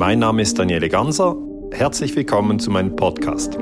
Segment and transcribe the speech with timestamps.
[0.00, 1.36] Mein Name ist Daniele Ganser.
[1.72, 3.58] Herzlich willkommen zu meinem Podcast.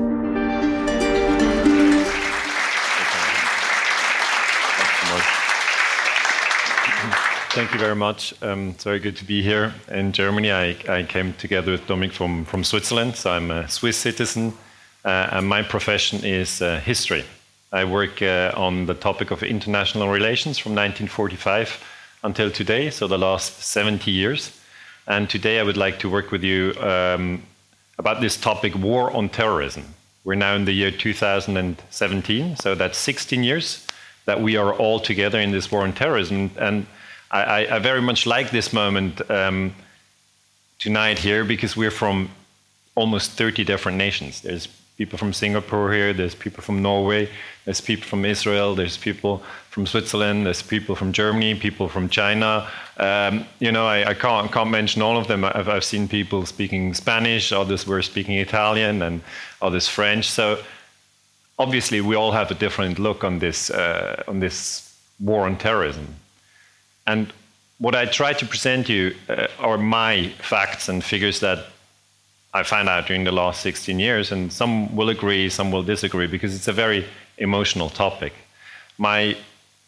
[7.49, 8.33] Thank you very much.
[8.41, 10.53] Um, it's very good to be here in Germany.
[10.53, 14.53] I, I came together with Dominik from, from Switzerland, so I'm a Swiss citizen,
[15.03, 17.25] uh, and my profession is uh, history.
[17.73, 21.83] I work uh, on the topic of international relations from 1945
[22.23, 24.53] until today, so the last 70 years.
[25.09, 27.41] And today I would like to work with you um,
[27.97, 29.83] about this topic war on terrorism.
[30.23, 33.87] We're now in the year 2017, so that's 16 years
[34.25, 36.51] that we are all together in this war on terrorism.
[36.59, 36.85] And
[37.31, 39.73] I, I very much like this moment um,
[40.77, 42.29] tonight here because we're from
[42.93, 44.41] almost 30 different nations.
[44.41, 47.29] There's people from Singapore here, there's people from Norway,
[47.65, 49.41] there's people from Israel, there's people
[49.79, 52.69] from Switzerland, there's people from Germany, people from China.
[52.97, 55.45] Um, you know, I, I, can't, can't mention all of them.
[55.45, 59.21] I've, I've seen people speaking Spanish, others were speaking Italian, and
[59.61, 60.29] others French.
[60.29, 60.61] So
[61.57, 66.07] obviously, we all have a different look on this, uh, on this war on terrorism.
[67.07, 67.31] And
[67.77, 71.67] what I try to present you uh, are my facts and figures that
[72.53, 76.27] I found out during the last 16 years, and some will agree, some will disagree,
[76.27, 77.05] because it's a very
[77.37, 78.33] emotional topic.
[78.97, 79.37] My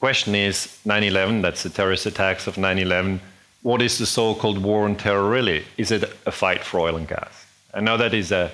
[0.02, 3.21] question is 9 11, that's the terrorist attacks of 9 11.
[3.61, 5.63] What is the so called war on terror really?
[5.77, 7.45] Is it a fight for oil and gas?
[7.71, 8.52] I know that is a,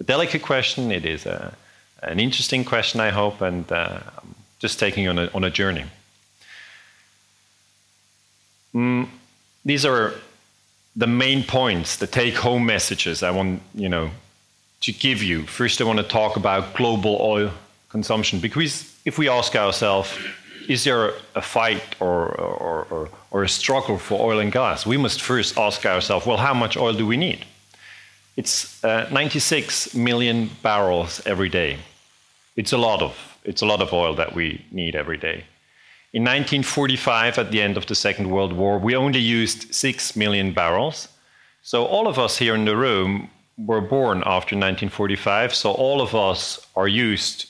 [0.00, 1.54] a delicate question, it is a,
[2.02, 5.50] an interesting question, I hope, and uh, I'm just taking you on a, on a
[5.50, 5.84] journey.
[8.74, 9.08] Mm,
[9.66, 10.14] these are
[10.96, 14.10] the main points, the take-home messages I want you know
[14.80, 15.46] to give you.
[15.46, 17.50] First, I want to talk about global oil
[17.90, 18.72] consumption because
[19.04, 20.08] if we ask ourselves,
[20.68, 24.86] is there a fight or, or, or, or a struggle for oil and gas?
[24.86, 27.44] We must first ask ourselves, well, how much oil do we need?
[28.36, 31.78] It's uh, 96 million barrels every day.
[32.54, 35.44] It's a lot of it's a lot of oil that we need every day.
[36.12, 40.52] In 1945, at the end of the Second World War, we only used 6 million
[40.52, 41.08] barrels.
[41.62, 46.14] So all of us here in the room were born after 1945, so all of
[46.14, 47.46] us are used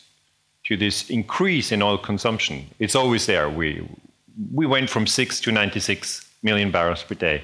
[0.69, 2.67] to this increase in oil consumption.
[2.79, 3.49] It's always there.
[3.49, 3.89] We,
[4.53, 7.43] we went from 6 to 96 million barrels per day.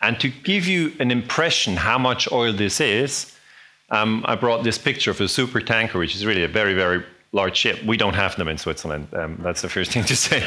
[0.00, 3.36] And to give you an impression how much oil this is,
[3.90, 7.04] um, I brought this picture of a super tanker, which is really a very, very
[7.32, 7.82] large ship.
[7.84, 9.08] We don't have them in Switzerland.
[9.14, 10.46] Um, that's the first thing to say.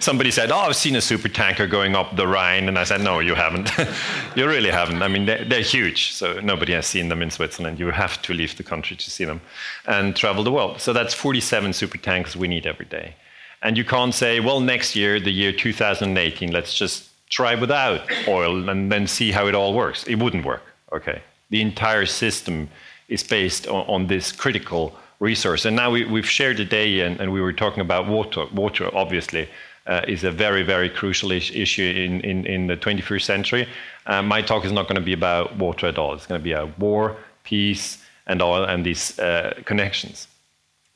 [0.00, 3.00] Somebody said, "Oh, I've seen a super tanker going up the Rhine," and I said,
[3.00, 3.70] "No, you haven't.
[4.36, 5.02] you really haven't.
[5.02, 7.78] I mean, they're, they're, huge, so nobody has seen them in Switzerland.
[7.78, 9.40] You have to leave the country to see them
[9.86, 10.80] and travel the world.
[10.80, 13.14] So that's 47 super tankers we need every day.
[13.62, 18.68] And you can't say, well, next year, the year 2018, let's just try without oil
[18.68, 20.04] and then see how it all works.
[20.04, 20.62] It wouldn't work.
[20.92, 22.68] Okay, the entire system
[23.08, 25.64] is based on, on this critical." Resource.
[25.64, 28.44] And now we, have shared the day, and, and, we were talking about water.
[28.52, 29.48] Water, obviously,
[29.86, 33.68] uh, is a very, very crucial is- issue in, in, in, the 21st century.
[34.06, 36.12] Uh, my talk is not going to be about water at all.
[36.14, 40.26] It's going to be about war, peace, and oil, and these uh, connections.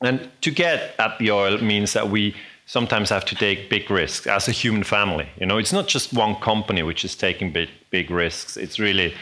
[0.01, 4.27] And to get at the oil means that we sometimes have to take big risks
[4.27, 5.27] as a human family.
[5.39, 8.57] You know, it's not just one company which is taking big, big risks.
[8.57, 9.13] It's really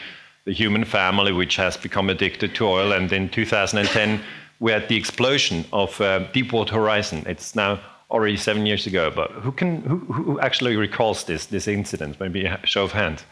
[0.46, 2.92] the human family which has become addicted to oil.
[2.92, 4.20] And in 2010,
[4.60, 7.24] we had the explosion of uh, Deepwater Horizon.
[7.26, 7.80] It's now
[8.10, 12.18] already seven years ago, but who can who, who actually recalls this this incident?
[12.20, 13.24] Maybe a show of hands.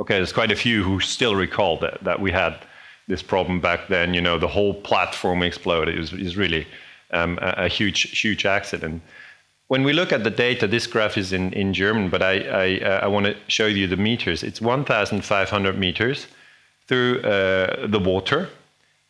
[0.00, 2.54] Okay, there's quite a few who still recall that that we had
[3.08, 4.14] this problem back then.
[4.14, 5.94] You know, the whole platform exploded.
[5.96, 6.66] It was, it was really
[7.12, 9.02] um, a, a, huge huge accident.
[9.68, 12.78] When we look at the data, this graph is in, in German, but I, I,
[12.80, 14.42] uh, I want to show you the meters.
[14.42, 16.26] It's 1,500 meters
[16.86, 18.50] through uh, the water,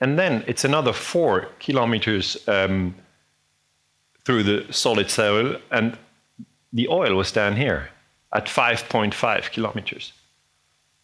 [0.02, 2.92] and then it's another four kilometers um,
[4.24, 5.96] through the solid soil, and
[6.72, 7.88] the oil was down here
[8.32, 10.12] at 5.5 kilometers.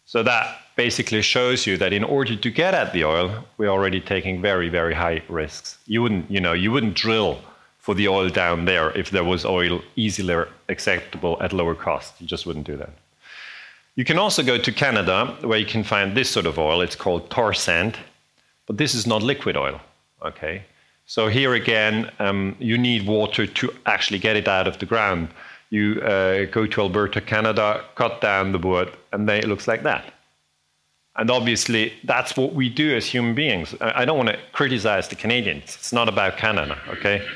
[0.03, 0.45] So that
[0.75, 4.67] basically shows you that in order to get at the oil, we're already taking very,
[4.67, 5.77] very high risks.
[5.85, 7.39] You wouldn't, you know, you wouldn't drill
[7.77, 12.19] for the oil down there if there was oil easily acceptable at lower cost.
[12.19, 12.91] You just wouldn't do that.
[13.95, 16.81] You can also go to Canada, where you can find this sort of oil.
[16.81, 17.97] It's called tar sand.
[18.69, 19.81] But this is not liquid oil,
[20.23, 20.63] okay?
[21.07, 25.29] So here again, um, you need water to actually get it out of the ground.
[25.71, 29.81] You uh, go to Alberta, Canada, cut down the wood, and then it looks like
[29.81, 30.13] that.
[31.15, 33.73] And obviously, that's what we do as human beings.
[33.81, 35.63] I don't want to criticize the Canadians.
[35.63, 37.27] It's not about Canada, okay?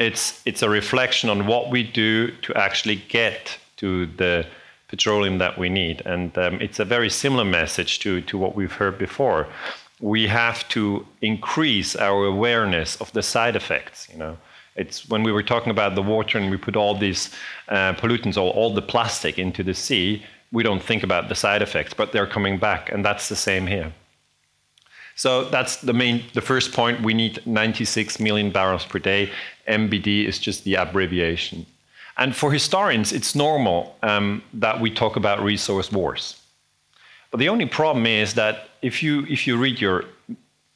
[0.00, 4.44] It's, it's a reflection on what we do to actually get to the
[4.88, 6.02] petroleum that we need.
[6.04, 9.46] And um, it's a very similar message to, to what we've heard before.
[10.00, 14.36] We have to increase our awareness of the side effects, you know.
[14.76, 17.30] It's when we were talking about the water and we put all these
[17.68, 21.62] uh, pollutants or all the plastic into the sea, we don't think about the side
[21.62, 23.92] effects, but they're coming back, and that's the same here.
[25.16, 27.02] So that's the main, the first point.
[27.02, 29.30] We need 96 million barrels per day.
[29.68, 31.66] MBD is just the abbreviation.
[32.16, 36.39] And for historians, it's normal um, that we talk about resource wars.
[37.30, 40.04] But the only problem is that if you if you read your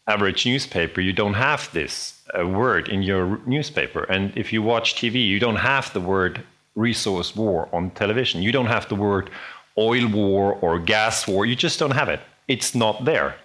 [0.06, 4.94] average newspaper, you don't have this uh, word in your newspaper, and if you watch
[4.94, 6.42] TV, you don't have the word
[6.74, 8.42] resource war on television.
[8.42, 9.30] You don't have the word
[9.78, 11.46] oil war or gas war.
[11.46, 12.20] You just don't have it.
[12.48, 13.36] It's not there.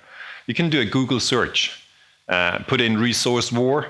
[0.48, 1.84] You can do a Google search,
[2.28, 3.88] uh, put in resource war,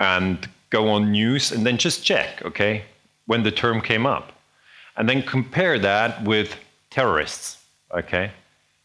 [0.00, 2.84] and go on news, and then just check, okay,
[3.26, 4.32] when the term came up.
[4.96, 6.56] And then compare that with
[6.90, 7.63] terrorists,
[7.94, 8.30] okay?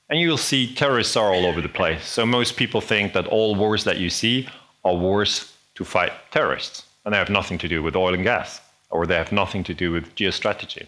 [0.10, 2.06] And you'll see terrorists are all over the place.
[2.06, 4.48] So most people think that all wars that you see
[4.84, 8.62] are wars to fight terrorists, and they have nothing to do with oil and gas,
[8.90, 10.88] or they have nothing to do with geostrategy.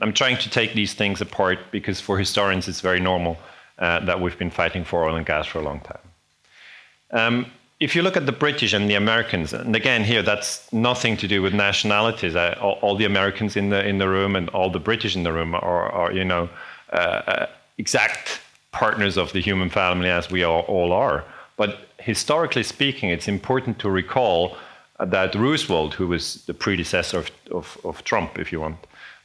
[0.00, 3.38] I'm trying to take these things apart because for historians it's very normal
[3.78, 5.98] uh, that we've been fighting for oil and gas for a long time.
[7.12, 7.46] Um,
[7.80, 11.28] if you look at the British and the Americans, and again here that's nothing to
[11.28, 12.36] do with nationalities.
[12.36, 15.22] I, all, all, the Americans in the in the room and all the British in
[15.22, 16.48] the room are, are you know
[16.92, 17.46] uh,
[17.78, 18.40] exact
[18.72, 21.24] partners of the human family as we all, all are.
[21.56, 24.56] But historically speaking, it's important to recall
[24.98, 28.76] that Roosevelt, who was the predecessor of, of, of Trump, if you want,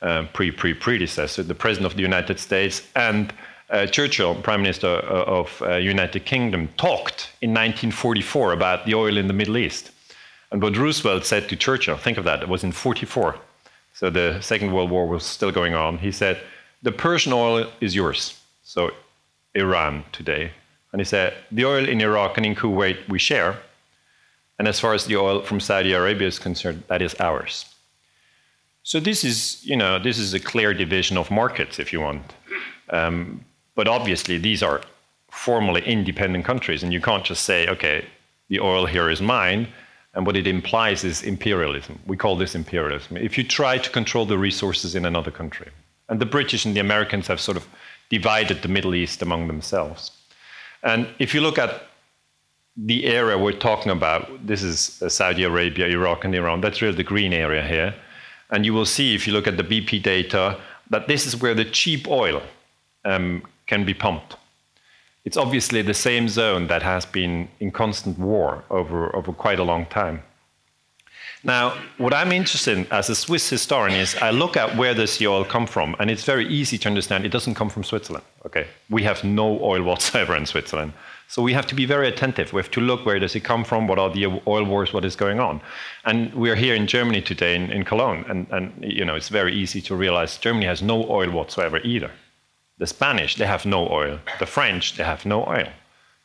[0.01, 3.33] uh, pre pre predecessor, the president of the United States, and
[3.69, 9.17] uh, Churchill, Prime Minister uh, of uh, United Kingdom, talked in 1944 about the oil
[9.17, 9.91] in the Middle East.
[10.51, 13.35] And what Roosevelt said to Churchill, think of that, it was in 44.
[13.93, 15.97] So the Second World War was still going on.
[15.97, 16.39] He said,
[16.85, 18.39] the Persian oil is yours.
[18.63, 18.91] So
[19.55, 20.51] Iran today.
[20.91, 23.57] And he said, the oil in Iraq and in Kuwait we share.
[24.59, 27.65] And as far as the oil from Saudi Arabia is concerned, that is ours.
[28.83, 32.35] So this is, you know, this is a clear division of markets, if you want.
[32.91, 33.43] Um,
[33.73, 34.79] but obviously, these are
[35.31, 38.05] formally independent countries, and you can't just say, okay,
[38.47, 39.67] the oil here is mine.
[40.13, 41.99] And what it implies is imperialism.
[42.05, 43.17] We call this imperialism.
[43.17, 45.71] If you try to control the resources in another country,
[46.09, 47.67] and the British and the Americans have sort of
[48.09, 50.11] divided the Middle East among themselves.
[50.83, 51.83] And if you look at
[52.77, 57.03] the area we're talking about, this is Saudi Arabia, Iraq, and Iran, that's really the
[57.03, 57.95] green area here.
[58.51, 60.59] And you will see if you look at the BP data
[60.89, 62.41] that this is where the cheap oil
[63.05, 64.35] um, can be pumped.
[65.23, 69.63] It's obviously the same zone that has been in constant war over, over quite a
[69.63, 70.21] long time.
[71.45, 75.19] Now, what I'm interested in as a Swiss historian is I look at where does
[75.19, 78.25] the oil come from, and it's very easy to understand it doesn't come from Switzerland.
[78.47, 80.93] Okay, we have no oil whatsoever in Switzerland.
[81.27, 82.51] So we have to be very attentive.
[82.51, 85.05] We have to look where does it come from, what are the oil wars, what
[85.05, 85.61] is going on.
[86.03, 89.53] And we're here in Germany today, in, in Cologne, and, and you know it's very
[89.53, 92.09] easy to realize Germany has no oil whatsoever either.
[92.79, 94.19] The Spanish, they have no oil.
[94.39, 95.67] The French, they have no oil.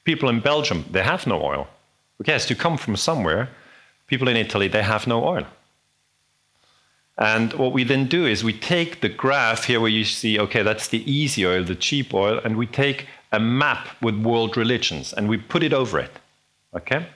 [0.05, 1.69] People in Belgium, they have no oil.
[2.23, 3.51] Okay, it has to come from somewhere.
[4.11, 5.47] People in Italy, they have no oil.
[7.17, 10.63] And what we then do is we take the graph here where you see, okay,
[10.65, 15.13] that's the easy oil, the cheap oil, and we take a map with world religions
[15.13, 16.11] and we put it over it.
[16.75, 17.07] Okay?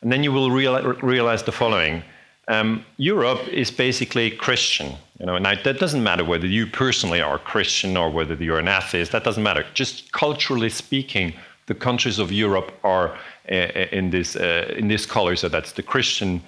[0.00, 2.02] And then you will realize the following.
[2.48, 4.94] Um, Europe is basically Christian.
[5.20, 8.68] You know, now that doesn't matter whether you personally are Christian or whether you're an
[8.68, 9.12] atheist.
[9.12, 9.66] That doesn't matter.
[9.74, 11.34] Just culturally speaking,
[11.66, 13.16] the countries of Europe are
[13.50, 13.54] uh,
[13.92, 15.36] in this uh, in this color.
[15.36, 16.42] So that's the Christian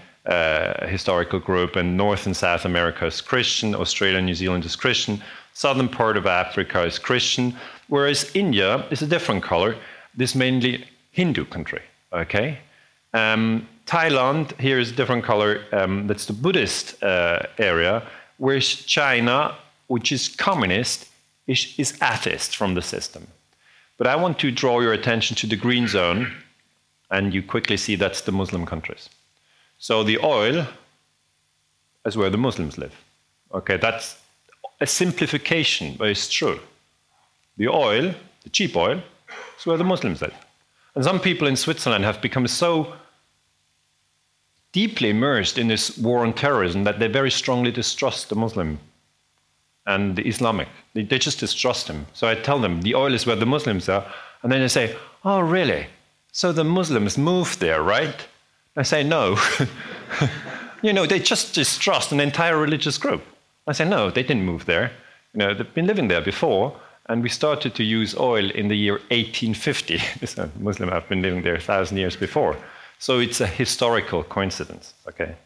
[0.86, 3.74] historical group, and North and South America is Christian.
[3.74, 5.22] Australia and New Zealand is Christian.
[5.54, 7.56] Southern part of Africa is Christian.
[7.88, 9.74] Whereas India is a different color.
[10.14, 11.82] This mainly Hindu country.
[12.12, 12.58] Okay.
[13.14, 15.64] Um, Thailand here is a different color.
[15.72, 18.02] Um, that's the Buddhist uh, area.
[18.36, 19.56] Whereas China,
[19.86, 21.08] which is communist,
[21.46, 23.26] is, is atheist from the system.
[23.98, 26.32] But I want to draw your attention to the green zone,
[27.10, 29.10] and you quickly see that's the Muslim countries.
[29.78, 30.66] So the oil
[32.06, 32.94] is where the Muslims live.
[33.52, 34.16] Okay, that's
[34.80, 36.60] a simplification, but it's true.
[37.56, 38.14] The oil,
[38.44, 39.02] the cheap oil,
[39.58, 40.34] is where the Muslims live.
[40.94, 42.94] And some people in Switzerland have become so
[44.72, 48.78] deeply immersed in this war on terrorism that they very strongly distrust the Muslim
[49.88, 50.68] and the Islamic.
[50.94, 52.06] They, they just distrust him.
[52.12, 54.06] So I tell them the oil is where the Muslims are.
[54.42, 55.86] And then they say, Oh, really?
[56.30, 58.26] So the Muslims moved there, right?
[58.76, 59.36] I say, No.
[60.82, 63.22] you know, they just distrust an entire religious group.
[63.66, 64.92] I say, No, they didn't move there.
[65.32, 66.76] You know, they've been living there before,
[67.06, 69.98] and we started to use oil in the year 1850.
[70.26, 72.56] so uh, Muslims have been living there a thousand years before.
[72.98, 75.36] So it's a historical coincidence, okay?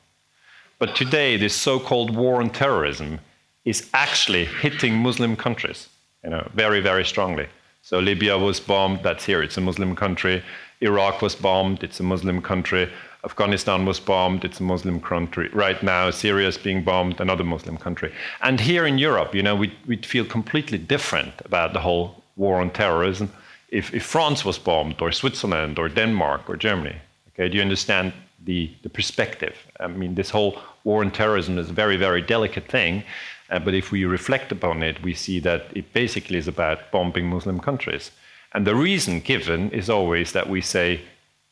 [0.79, 3.21] But today, this so-called war on terrorism
[3.65, 5.89] is actually hitting Muslim countries,
[6.25, 7.47] you know, very, very strongly.
[7.83, 10.43] So Libya was bombed, that's here, it's a Muslim country.
[10.81, 12.91] Iraq was bombed, it's a Muslim country.
[13.25, 15.49] Afghanistan was bombed, it's a Muslim country.
[15.53, 18.13] Right now, Syria is being bombed, another Muslim country.
[18.41, 22.61] And here in Europe, you know, we, would feel completely different about the whole war
[22.61, 23.31] on terrorism
[23.69, 26.97] if, if France was bombed, or Switzerland, or Denmark, or Germany.
[27.29, 28.13] Okay, do you understand
[28.45, 29.57] the, the perspective?
[29.81, 33.05] I mean, this whole war on terrorism is a very, very delicate thing.
[33.53, 37.29] Uh, but if we reflect upon it, we see that it basically is about bombing
[37.29, 38.11] Muslim countries.
[38.55, 41.01] And the reason given is always that we say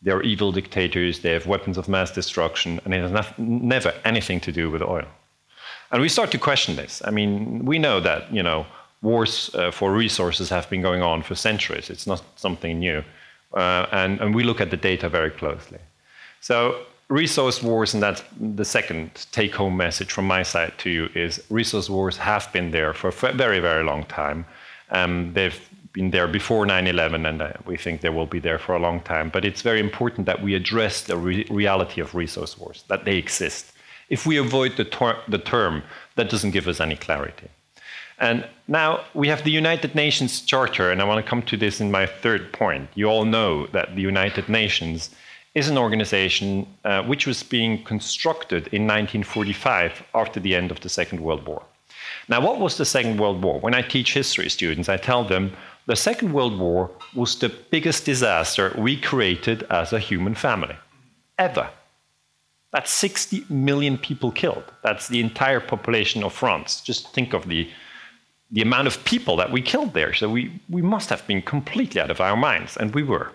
[0.02, 4.40] they're evil dictators, they have weapons of mass destruction, and it has not, never anything
[4.40, 5.06] to do with oil.
[5.90, 7.02] And we start to question this.
[7.04, 8.66] I mean, we know that, you know,
[9.02, 11.90] wars uh, for resources have been going on for centuries.
[11.90, 13.02] It's not something new.
[13.52, 15.78] Uh, and, and we look at the data very closely.
[16.40, 21.10] So resource wars, and that's the second take home message from my side to you,
[21.14, 24.46] is resource wars have been there for a very, very long time.
[24.90, 25.60] Um, they've
[25.92, 28.78] been there before 9 11, and uh, we think they will be there for a
[28.78, 29.28] long time.
[29.28, 33.16] But it's very important that we address the re reality of resource wars, that they
[33.16, 33.72] exist.
[34.08, 35.82] If we avoid the, ter the term,
[36.14, 37.48] that doesn't give us any clarity.
[38.18, 41.80] And now we have the United Nations Charter, and I want to come to this
[41.80, 42.88] in my third point.
[42.94, 45.10] You all know that the United Nations
[45.54, 50.88] is an organization uh, which was being constructed in 1945 after the end of the
[50.88, 51.62] Second World War.
[52.28, 53.58] Now, what was the Second World War?
[53.58, 55.52] When I teach history students, I tell them
[55.86, 60.76] the Second World War was the biggest disaster we created as a human family,
[61.38, 61.68] ever.
[62.72, 64.62] That's 60 million people killed.
[64.84, 66.80] That's the entire population of France.
[66.80, 67.68] Just think of the,
[68.52, 70.14] the amount of people that we killed there.
[70.14, 73.32] So we, we must have been completely out of our minds, and we were.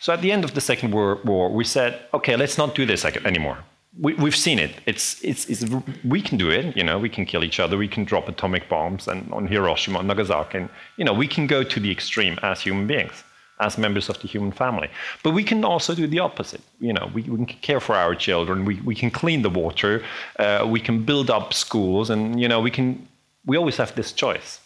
[0.00, 2.86] So at the end of the Second World War, we said, okay, let's not do
[2.86, 3.58] this anymore.
[3.98, 4.72] We, have seen it.
[4.84, 5.64] It's, it's, it's,
[6.04, 6.76] we can do it.
[6.76, 7.78] You know, we can kill each other.
[7.78, 10.58] We can drop atomic bombs and on Hiroshima and Nagasaki.
[10.58, 13.24] And, you know, we can go to the extreme as human beings,
[13.58, 14.90] as members of the human family.
[15.22, 16.60] But we can also do the opposite.
[16.78, 18.66] You know, we, we can care for our children.
[18.66, 20.04] We, we can clean the water.
[20.38, 22.10] Uh, we can build up schools.
[22.10, 23.08] And, you know, we can,
[23.46, 24.60] we always have this choice.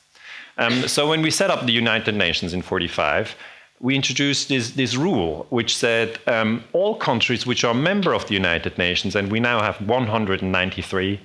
[0.59, 3.37] Um, so when we set up the United Nations in 45,
[3.81, 8.35] we introduced this, this rule which said um, all countries which are member of the
[8.35, 11.21] United Nations, and we now have 193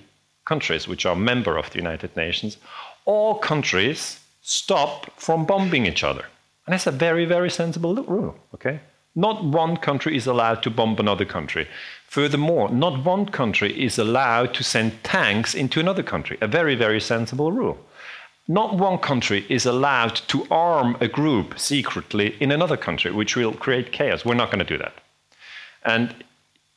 [0.45, 2.57] countries which are member of the United Nations,
[3.03, 6.25] all countries stop from bombing each other.
[6.65, 8.79] And that's a very, very sensible rule, okay?
[9.15, 11.67] Not one country is allowed to bomb another country.
[12.07, 16.37] Furthermore, not one country is allowed to send tanks into another country.
[16.41, 17.77] A very, very sensible rule
[18.47, 23.53] not one country is allowed to arm a group secretly in another country, which will
[23.53, 24.23] create chaos.
[24.23, 24.93] We're not going to do that.
[25.83, 26.13] And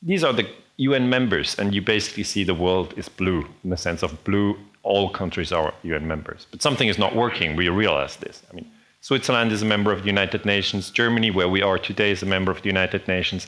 [0.01, 3.77] these are the UN members, and you basically see the world is blue in the
[3.77, 4.57] sense of blue.
[4.81, 7.55] All countries are UN members, but something is not working.
[7.55, 8.41] We realize this.
[8.49, 8.65] I mean,
[9.01, 10.89] Switzerland is a member of the United Nations.
[10.89, 13.47] Germany, where we are today, is a member of the United Nations.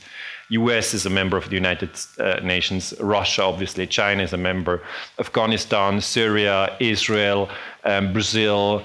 [0.51, 1.89] US is a member of the United
[2.19, 2.93] uh, Nations.
[2.99, 3.87] Russia, obviously.
[3.87, 4.83] China is a member.
[5.19, 7.49] Afghanistan, Syria, Israel,
[7.85, 8.83] um, Brazil,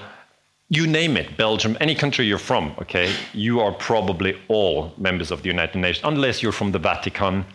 [0.69, 5.41] you name it, Belgium, any country you're from, okay, you are probably all members of
[5.41, 7.45] the United Nations, unless you're from the Vatican.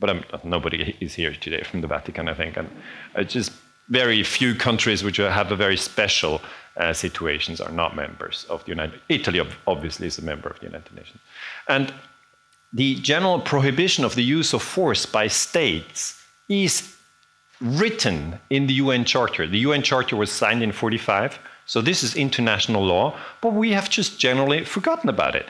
[0.00, 2.56] But I'm, nobody is here today from the Vatican, I think.
[2.56, 2.68] And
[3.16, 3.52] it's just
[3.88, 6.40] very few countries which have a very special
[6.76, 10.66] uh, situations are not members of the United Italy obviously is a member of the
[10.66, 11.20] United Nations.
[11.68, 11.92] And
[12.72, 16.94] the general prohibition of the use of force by states is
[17.60, 19.46] written in the UN Charter.
[19.46, 23.90] The UN Charter was signed in 45, so this is international law, but we have
[23.90, 25.46] just generally forgotten about it.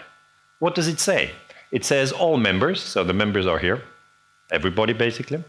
[0.59, 1.33] What does it say?
[1.71, 3.83] It says all members, so the members are here,
[4.51, 5.43] everybody basically,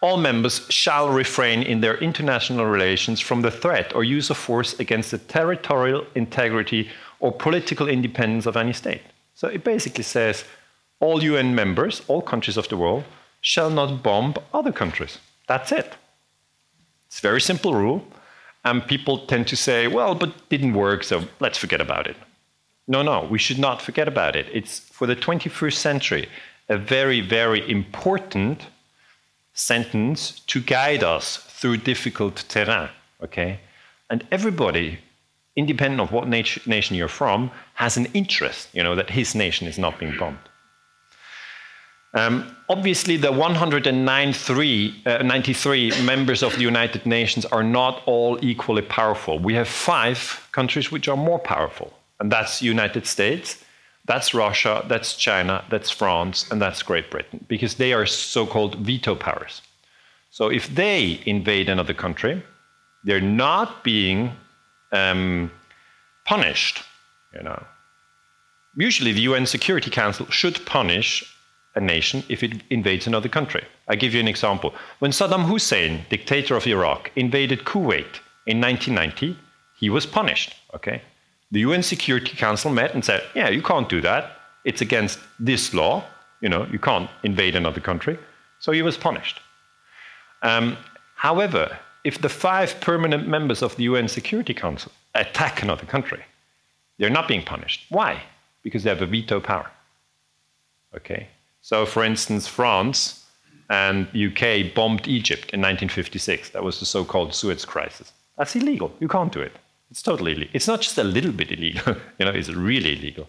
[0.00, 4.78] all members shall refrain in their international relations from the threat or use of force
[4.80, 6.88] against the territorial integrity
[7.20, 9.02] or political independence of any state.
[9.34, 10.44] So it basically says
[11.00, 13.04] all UN members, all countries of the world,
[13.40, 15.18] shall not bomb other countries.
[15.48, 15.96] That's it.
[17.08, 18.04] It's a very simple rule.
[18.64, 22.16] And people tend to say, well, but it didn't work, so let's forget about it.
[22.86, 24.46] No, no, we should not forget about it.
[24.52, 26.28] It's for the 21st century
[26.68, 28.66] a very, very important
[29.54, 32.90] sentence to guide us through difficult terrain.
[33.22, 33.60] Okay?
[34.10, 34.98] And everybody,
[35.56, 39.78] independent of what nation you're from, has an interest, you know, that his nation is
[39.78, 40.49] not being bombed.
[42.12, 45.22] Um, obviously, the 193 uh,
[46.02, 49.38] members of the United Nations are not all equally powerful.
[49.38, 53.64] We have five countries which are more powerful, and that's the United States,
[54.06, 59.14] that's Russia, that's China, that's France, and that's Great Britain, because they are so-called veto
[59.14, 59.62] powers.
[60.30, 62.42] So if they invade another country,
[63.04, 64.32] they're not being
[64.90, 65.50] um,
[66.24, 66.82] punished.
[67.34, 67.62] You know,
[68.76, 71.24] usually the UN Security Council should punish
[71.74, 73.64] a nation if it invades another country.
[73.88, 74.74] I give you an example.
[74.98, 79.36] When Saddam Hussein, dictator of Iraq, invaded Kuwait in 1990,
[79.76, 80.54] he was punished.
[80.74, 81.02] Okay,
[81.50, 84.36] the UN Security Council met and said, "Yeah, you can't do that.
[84.64, 86.04] It's against this law.
[86.40, 88.18] You know, you can't invade another country."
[88.58, 89.40] So he was punished.
[90.42, 90.76] Um,
[91.14, 96.22] however, if the five permanent members of the UN Security Council attack another country,
[96.98, 97.86] they're not being punished.
[97.88, 98.22] Why?
[98.62, 99.70] Because they have a veto power.
[100.94, 101.28] Okay.
[101.62, 103.24] So, for instance, France
[103.68, 106.50] and UK bombed Egypt in 1956.
[106.50, 108.12] That was the so-called Suez Crisis.
[108.36, 108.92] That's illegal.
[109.00, 109.52] You can't do it.
[109.90, 110.50] It's totally illegal.
[110.54, 111.96] It's not just a little bit illegal.
[112.18, 113.26] you know, it's really illegal.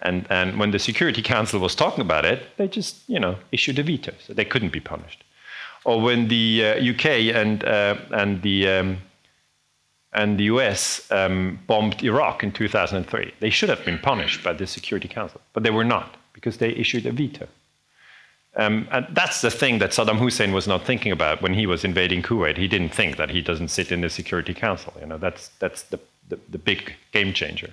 [0.00, 3.78] And and when the Security Council was talking about it, they just you know issued
[3.78, 5.24] a veto, so they couldn't be punished
[5.84, 8.98] or when the uh, UK and uh, and the um,
[10.12, 13.34] and the US um, bombed Iraq in 2003.
[13.40, 16.70] They should have been punished by the Security Council, but they were not because they
[16.70, 17.46] issued a veto.
[18.58, 21.84] Um, and that's the thing that Saddam Hussein was not thinking about when he was
[21.84, 22.56] invading Kuwait.
[22.56, 24.92] He didn't think that he doesn't sit in the Security Council.
[25.00, 27.70] You know, that's that's the, the, the big game changer.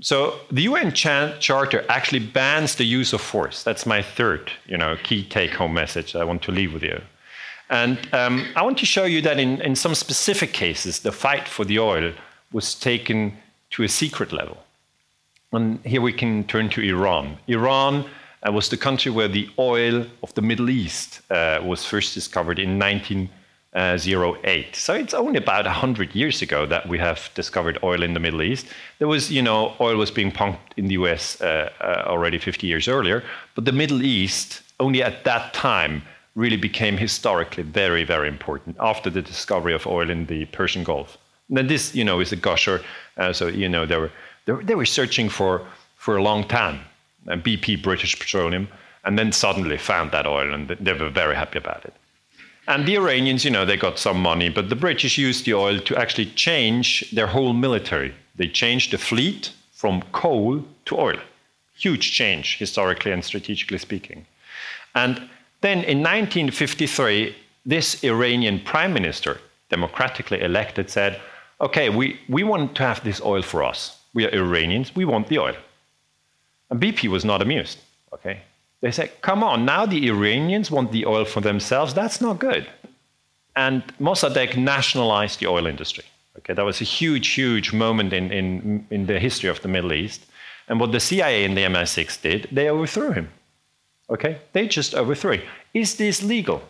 [0.00, 3.62] So the UN Charter actually bans the use of force.
[3.62, 7.00] That's my third, you know, key take-home message I want to leave with you.
[7.70, 11.48] And um, I want to show you that in, in some specific cases, the fight
[11.48, 12.12] for the oil
[12.52, 13.36] was taken
[13.70, 14.58] to a secret level.
[15.52, 17.38] And here we can turn to Iran.
[17.48, 18.04] Iran
[18.46, 22.58] uh, was the country where the oil of the Middle East uh, was first discovered
[22.58, 23.28] in 19.
[23.74, 23.98] Uh,
[24.42, 24.74] 08.
[24.74, 28.40] So it's only about 100 years ago that we have discovered oil in the Middle
[28.40, 28.64] East.
[28.98, 32.66] There was, you know, oil was being pumped in the US uh, uh, already 50
[32.66, 33.22] years earlier,
[33.54, 36.00] but the Middle East, only at that time,
[36.34, 41.18] really became historically very, very important after the discovery of oil in the Persian Gulf.
[41.50, 42.82] Now, this, you know, is a gusher.
[43.18, 44.10] Uh, so, you know, they were,
[44.46, 46.80] they were searching for, for a long time,
[47.28, 48.68] and BP, British Petroleum,
[49.04, 51.94] and then suddenly found that oil, and they were very happy about it.
[52.68, 55.78] And the Iranians, you know, they got some money, but the British used the oil
[55.80, 58.12] to actually change their whole military.
[58.34, 61.18] They changed the fleet from coal to oil.
[61.76, 64.26] Huge change, historically and strategically speaking.
[64.94, 65.28] And
[65.60, 71.20] then in 1953, this Iranian prime minister, democratically elected, said,
[71.60, 74.00] okay, we, we want to have this oil for us.
[74.14, 75.54] We are Iranians, we want the oil.
[76.70, 77.78] And BP was not amused,
[78.12, 78.42] okay?
[78.80, 81.94] They said, come on, now the Iranians want the oil for themselves.
[81.94, 82.66] That's not good.
[83.54, 86.04] And Mossadegh nationalized the oil industry.
[86.38, 89.92] Okay, that was a huge, huge moment in, in, in the history of the Middle
[89.92, 90.26] East.
[90.68, 93.30] And what the CIA and the MI6 did, they overthrew him.
[94.10, 95.42] Okay, they just overthrew him.
[95.72, 96.62] Is this legal?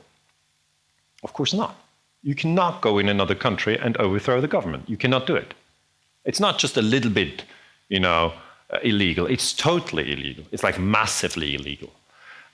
[1.25, 1.77] Of course not.
[2.23, 4.89] You cannot go in another country and overthrow the government.
[4.89, 5.55] You cannot do it.
[6.25, 7.45] It's not just a little bit,
[7.89, 8.33] you know,
[8.69, 9.27] Uh, illegal.
[9.27, 10.45] It's totally illegal.
[10.51, 11.93] It's like massively illegal.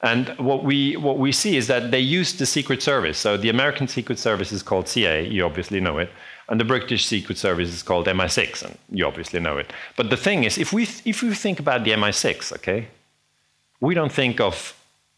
[0.03, 3.17] And what we, what we see is that they use the Secret Service.
[3.17, 6.11] So the American Secret Service is called CIA, you obviously know it.
[6.49, 9.73] And the British Secret Service is called MI6, and you obviously know it.
[9.97, 12.89] But the thing is, if we, if we think about the MI6, okay,
[13.81, 14.75] we don't think of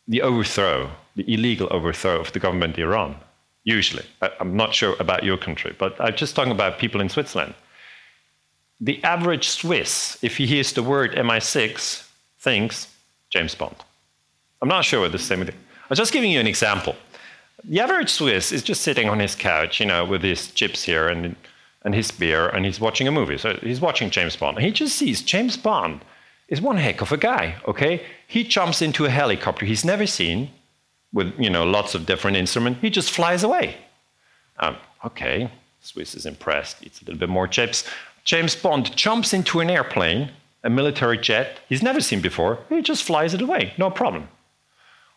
[0.07, 3.17] the overthrow, the illegal overthrow of the government of Iran,
[3.65, 4.05] usually.
[4.23, 7.55] I, I'm not sure about your country, but I'm just talking about people in Switzerland
[8.81, 12.09] the average Swiss, if he hears the word MI6,
[12.39, 12.89] thinks
[13.31, 13.77] James Bond.
[14.61, 15.55] I'm not sure what the same thing.
[15.91, 16.97] I'm just giving you an example.
[17.65, 21.09] The average Swiss is just sitting on his couch, you know, with his chips here
[21.09, 21.37] and,
[21.83, 23.39] and his beer, and he's watching a movie.
[23.39, 24.57] So he's watching James Bond.
[24.57, 26.01] And he just sees James Bond
[26.49, 28.05] is one heck of a guy, okay?
[28.27, 30.51] He jumps into a helicopter he's never seen
[31.13, 32.81] with, you know, lots of different instruments.
[32.81, 33.77] He just flies away.
[34.59, 36.85] Um, okay, Swiss is impressed.
[36.85, 37.85] Eats a little bit more chips.
[38.25, 40.31] James Bond jumps into an airplane,
[40.63, 44.29] a military jet he's never seen before, he just flies it away, no problem.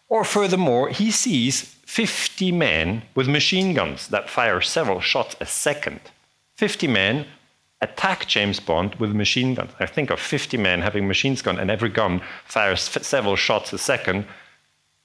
[0.10, 6.00] Or furthermore, he sees 50 men with machine guns that fire several shots a second.
[6.56, 7.26] 50 men
[7.82, 9.72] attack James Bond with machine guns.
[9.80, 13.78] I think of 50 men having machine guns, and every gun fires several shots a
[13.78, 14.26] second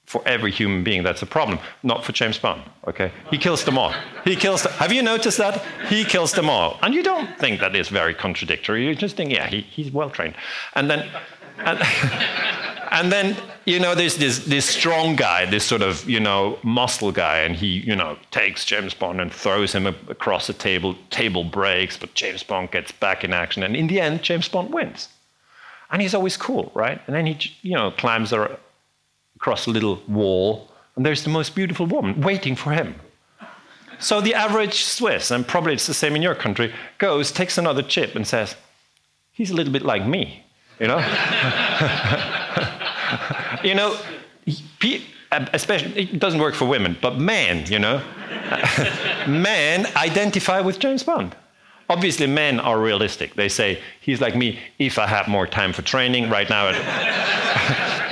[0.07, 2.63] for every human being that's a problem, not for James Bond.
[2.87, 3.95] Okay, he kills them all.
[4.25, 4.63] He kills.
[4.63, 4.73] Them.
[4.73, 6.79] Have you noticed that he kills them all?
[6.83, 8.87] And you don't think that is very contradictory.
[8.87, 10.35] You just think, yeah, he, he's well trained.
[10.75, 11.09] And then,
[11.59, 11.79] and,
[12.91, 17.13] and then you know there's this this strong guy, this sort of you know muscle
[17.13, 20.97] guy, and he you know takes James Bond and throws him across the table.
[21.11, 24.75] Table breaks, but James Bond gets back in action, and in the end, James Bond
[24.75, 25.09] wins.
[25.91, 27.01] And he's always cool, right?
[27.07, 28.33] And then he you know climbs
[29.43, 32.95] across a little wall, and there's the most beautiful woman waiting for him.
[33.99, 37.83] So the average Swiss, and probably it's the same in your country, goes, takes another
[37.83, 38.55] chip, and says,
[39.33, 40.45] "He's a little bit like me,"
[40.79, 40.99] you know.
[43.65, 43.99] you know,
[45.33, 48.01] um, especially it doesn't work for women, but men, you know,
[49.27, 51.35] men identify with James Bond.
[51.89, 53.35] Obviously, men are realistic.
[53.35, 54.61] They say he's like me.
[54.79, 56.71] If I had more time for training, right now,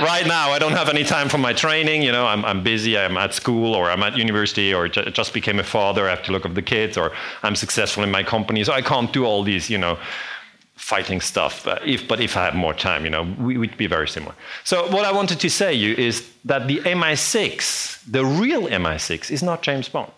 [0.00, 2.02] right now I don't have any time for my training.
[2.02, 2.98] You know, I'm, I'm busy.
[2.98, 6.06] I'm at school, or I'm at university, or ju- just became a father.
[6.06, 8.82] I have to look after the kids, or I'm successful in my company, so I
[8.82, 9.70] can't do all these.
[9.70, 9.98] You know,
[10.80, 11.64] fighting stuff.
[11.64, 14.34] But if, but if I had more time, you know, we would be very similar.
[14.64, 19.42] So what I wanted to say you is that the MI6, the real MI6, is
[19.42, 20.12] not James Bond.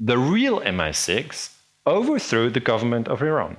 [0.00, 1.50] The real MI6
[1.86, 3.56] overthrew the government of Iran.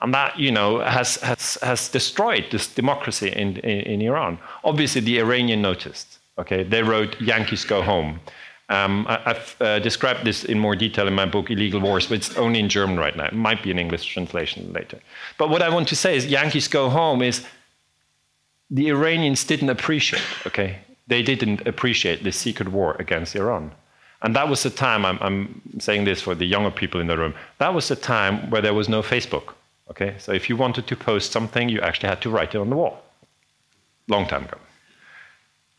[0.00, 4.38] And that, you know, has, has, has destroyed this democracy in, in, in Iran.
[4.62, 6.18] Obviously, the Iranian noticed.
[6.38, 8.20] Okay, they wrote "Yankees Go Home,"
[8.70, 12.16] Um, I, have uh, described this in more detail in my book, Illegal Wars, but
[12.16, 13.24] it's only in German right now.
[13.24, 14.98] It might be an English translation later.
[15.38, 17.46] But what I want to say is Yankees go home is
[18.70, 20.80] the Iranians didn't appreciate, okay?
[21.06, 23.72] They didn't appreciate the secret war against Iran.
[24.20, 27.16] And that was the time, I'm, I'm saying this for the younger people in the
[27.16, 29.54] room, that was the time where there was no Facebook,
[29.90, 30.14] okay?
[30.18, 32.76] So if you wanted to post something, you actually had to write it on the
[32.76, 33.02] wall.
[34.08, 34.58] Long time ago.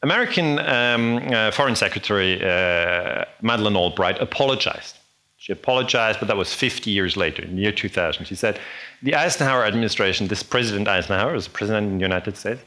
[0.02, 4.98] American um, uh, Foreign Secretary uh, Madeleine Albright apologized.
[5.38, 8.26] She apologized, but that was 50 years later, in the year 2000.
[8.26, 8.60] She said
[9.02, 12.62] the Eisenhower administration, this President Eisenhower, was president in the United States,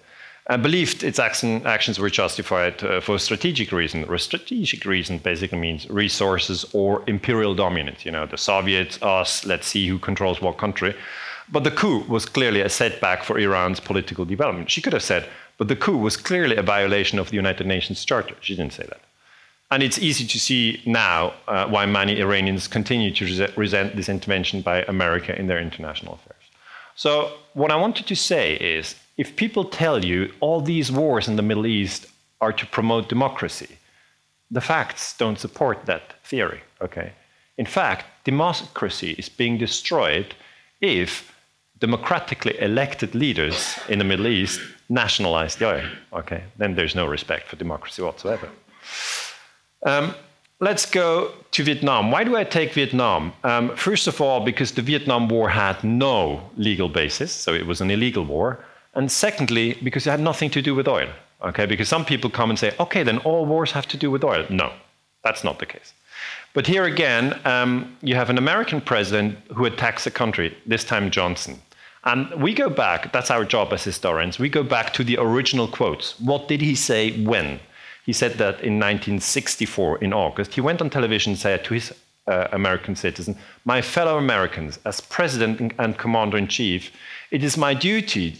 [0.48, 4.07] uh, believed its action, actions were justified uh, for strategic reason.
[4.18, 8.05] Strategic reason basically means resources or imperial dominance.
[8.05, 10.94] You know, the Soviets, us, let's see who controls what country.
[11.52, 14.70] But the coup was clearly a setback for Iran's political development.
[14.70, 18.04] She could have said, but the coup was clearly a violation of the United Nations
[18.04, 18.34] Charter.
[18.40, 19.02] She didn't say that.
[19.70, 24.62] And it's easy to see now uh, why many Iranians continue to resent this intervention
[24.62, 26.44] by America in their international affairs.
[26.94, 31.36] So, what I wanted to say is if people tell you all these wars in
[31.36, 32.06] the Middle East
[32.40, 33.78] are to promote democracy,
[34.50, 36.60] the facts don't support that theory.
[36.80, 37.12] Okay?
[37.56, 40.34] In fact, democracy is being destroyed
[40.80, 41.32] if
[41.83, 45.88] democratically elected leaders in the Middle East nationalize the oil.
[46.12, 48.49] Okay, then there's no respect for democracy whatsoever.
[49.85, 50.14] Um,
[50.61, 52.12] let's go to Vietnam.
[52.12, 53.33] Why do I take Vietnam?
[53.42, 56.16] Um, first of all, because the Vietnam War had no
[56.57, 58.64] legal basis, so it was an illegal war.
[58.95, 61.11] And secondly, because it had nothing to do with oil.
[61.49, 64.23] Okay, because some people come and say, okay, then all wars have to do with
[64.23, 64.45] oil.
[64.49, 64.68] No,
[65.25, 65.95] that's not the case.
[66.55, 71.11] But here again, um, you have an American president who attacks a country, this time
[71.11, 71.55] Johnson.
[72.04, 75.68] And we go back, that's our job as historians, we go back to the original
[75.68, 76.18] quotes.
[76.18, 77.60] What did he say when?
[78.04, 81.92] He said that in 1964, in August, he went on television and said to his
[82.26, 86.90] uh, American citizens, My fellow Americans, as president and commander in chief,
[87.30, 88.36] it is my duty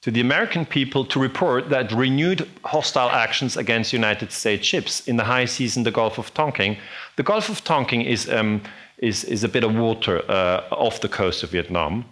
[0.00, 5.16] to the American people to report that renewed hostile actions against United States ships in
[5.16, 6.78] the high seas in the Gulf of Tonkin.
[7.16, 8.62] The Gulf of Tonkin is, um,
[8.98, 12.04] is, is a bit of water uh, off the coast of Vietnam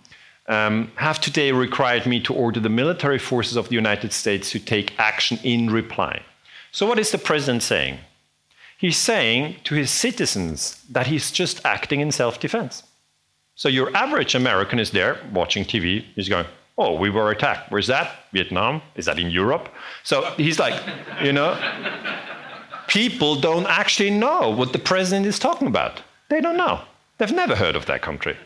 [0.46, 4.58] um, have today required me to order the military forces of the United States to
[4.58, 6.22] take action in reply.
[6.70, 7.98] So, what is the president saying?
[8.76, 12.82] He's saying to his citizens that he's just acting in self defense.
[13.54, 17.70] So, your average American is there watching TV, he's going, Oh, we were attacked.
[17.70, 18.10] Where's that?
[18.32, 18.82] Vietnam?
[18.96, 19.68] Is that in Europe?
[20.02, 20.74] So, he's like,
[21.22, 21.56] you know,
[22.88, 26.02] people don't actually know what the president is talking about.
[26.28, 26.80] They don't know.
[27.18, 28.36] They've never heard of that country.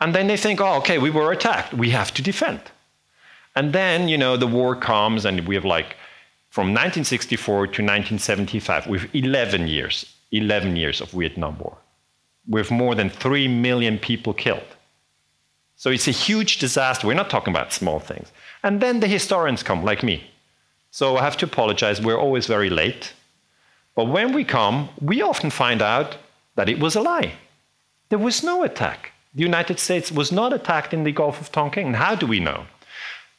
[0.00, 1.72] And then they think, oh, okay, we were attacked.
[1.72, 2.60] We have to defend.
[3.54, 5.96] And then, you know, the war comes, and we have like
[6.50, 11.78] from 1964 to 1975, we have 11 years, 11 years of Vietnam War,
[12.46, 14.76] with more than 3 million people killed.
[15.76, 17.06] So it's a huge disaster.
[17.06, 18.32] We're not talking about small things.
[18.62, 20.30] And then the historians come, like me.
[20.90, 23.12] So I have to apologize, we're always very late.
[23.94, 26.16] But when we come, we often find out
[26.54, 27.32] that it was a lie.
[28.08, 31.92] There was no attack the United States was not attacked in the Gulf of Tonkin.
[31.94, 32.64] How do we know?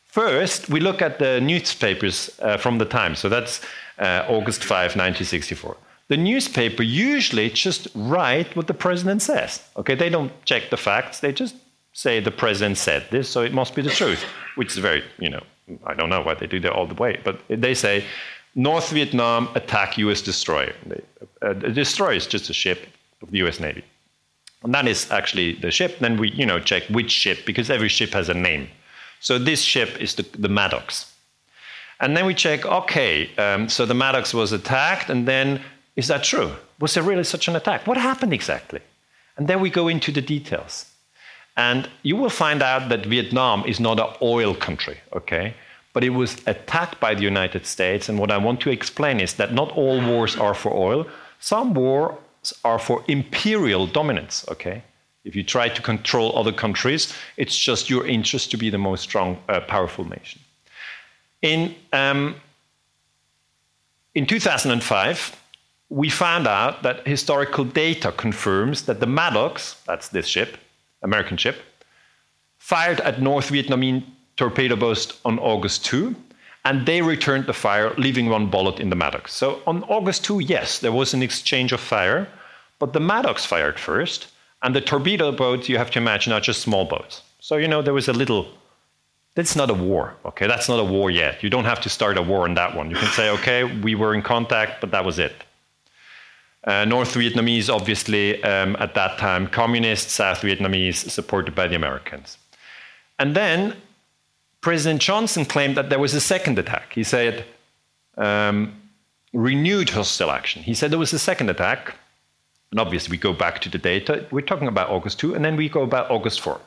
[0.05, 3.15] First, we look at the newspapers uh, from the time.
[3.15, 3.61] So that's
[3.97, 5.75] uh, August 5, 1964.
[6.07, 9.63] The newspaper usually just write what the president says.
[9.75, 11.19] Okay, they don't check the facts.
[11.19, 11.55] They just
[11.93, 14.23] say the president said this, so it must be the truth,
[14.55, 15.43] which is very, you know,
[15.85, 18.05] I don't know why they do that all the way, but they say
[18.53, 20.21] North Vietnam attack U.S.
[20.21, 20.73] destroyer.
[21.41, 22.85] Uh, the destroyer is just a ship
[23.23, 23.59] of the U.S.
[23.59, 23.83] Navy.
[24.63, 25.99] And that is actually the ship.
[25.99, 28.69] Then we, you know, check which ship because every ship has a name.
[29.19, 31.13] So this ship is the, the Maddox.
[31.99, 35.61] And then we check, okay, um, so the Maddox was attacked, and then
[35.95, 36.51] is that true?
[36.79, 37.87] Was there really such an attack?
[37.87, 38.81] What happened exactly?
[39.35, 40.85] And then we go into the details.
[41.55, 45.55] And you will find out that Vietnam is not an oil country, okay?
[45.93, 48.09] But it was attacked by the United States.
[48.09, 51.07] And what I want to explain is that not all wars are for oil.
[51.39, 52.13] Some wars
[52.63, 54.83] are for imperial dominance, okay?
[55.23, 59.01] If you try to control other countries, it's just your interest to be the most
[59.01, 60.41] strong, uh, powerful nation.
[61.41, 62.35] In, um,
[64.15, 65.35] in 2005,
[65.89, 70.57] we found out that historical data confirms that the Maddox, that's this ship,
[71.01, 71.57] American ship,
[72.57, 74.03] fired at North Vietnamese
[74.35, 76.15] torpedo boats on August 2,
[76.65, 79.33] and they returned the fire, leaving one bullet in the Maddox.
[79.33, 82.27] So on August 2, yes, there was an exchange of fire,
[82.79, 84.27] but the Maddox fired first,
[84.63, 87.21] and the torpedo boats, you have to imagine, are just small boats.
[87.39, 88.47] So, you know, there was a little,
[89.35, 90.47] that's not a war, okay?
[90.47, 91.43] That's not a war yet.
[91.43, 92.89] You don't have to start a war on that one.
[92.89, 95.35] You can say, okay, we were in contact, but that was it.
[96.63, 102.37] Uh, North Vietnamese, obviously, um, at that time, communist, South Vietnamese, supported by the Americans.
[103.19, 103.75] And then
[104.61, 106.93] President Johnson claimed that there was a second attack.
[106.93, 107.45] He said,
[108.17, 108.73] um,
[109.33, 110.63] renewed hostile action.
[110.63, 111.95] He said there was a second attack
[112.71, 114.25] and obviously, we go back to the data.
[114.31, 116.59] We're talking about August 2, and then we go about August 4.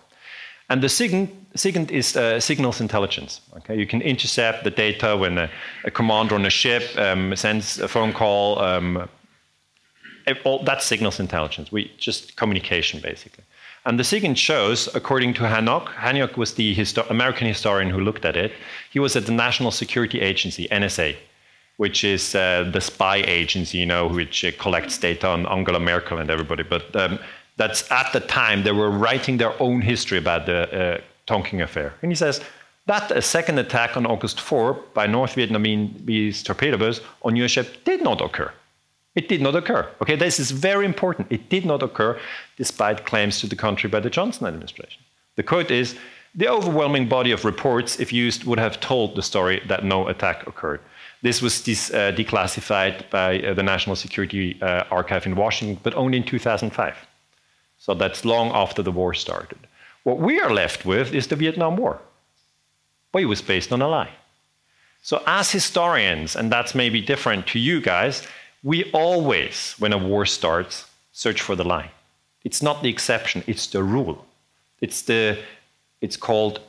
[0.70, 3.40] And the second, second is uh, signals intelligence.
[3.56, 5.50] Okay, you can intercept the data when a,
[5.84, 8.60] a commander on a ship um, sends a phone call.
[8.60, 9.08] Um,
[10.44, 11.72] all, that's signals intelligence.
[11.72, 13.44] We just communication basically.
[13.84, 18.24] And the SIGINT shows, according to Hanyok, Hanyok was the histo American historian who looked
[18.24, 18.52] at it.
[18.90, 21.16] He was at the National Security Agency, NSA,
[21.80, 26.18] which is uh, the spy agency, you know, which uh, collects data on Angela Merkel
[26.18, 26.62] and everybody.
[26.62, 27.18] But um,
[27.56, 31.94] that's at the time they were writing their own history about the uh, Tonkin affair.
[32.02, 32.42] And he says
[32.84, 37.82] that a second attack on August 4 by North Vietnamese torpedo boats on US ship
[37.86, 38.52] did not occur.
[39.14, 39.88] It did not occur.
[40.02, 41.28] Okay, this is very important.
[41.30, 42.20] It did not occur
[42.58, 45.00] despite claims to the contrary by the Johnson administration.
[45.36, 45.96] The quote is
[46.34, 50.46] the overwhelming body of reports, if used, would have told the story that no attack
[50.46, 50.80] occurred.
[51.22, 55.94] This was dis, uh, declassified by uh, the National Security uh, Archive in Washington, but
[55.94, 56.94] only in 2005.
[57.78, 59.58] So that's long after the war started.
[60.04, 62.00] What we are left with is the Vietnam War.
[63.12, 64.10] But it was based on a lie.
[65.02, 68.26] So, as historians, and that's maybe different to you guys,
[68.62, 71.90] we always, when a war starts, search for the lie.
[72.44, 74.26] It's not the exception, it's the rule.
[74.80, 75.38] It's, the,
[76.00, 76.60] it's called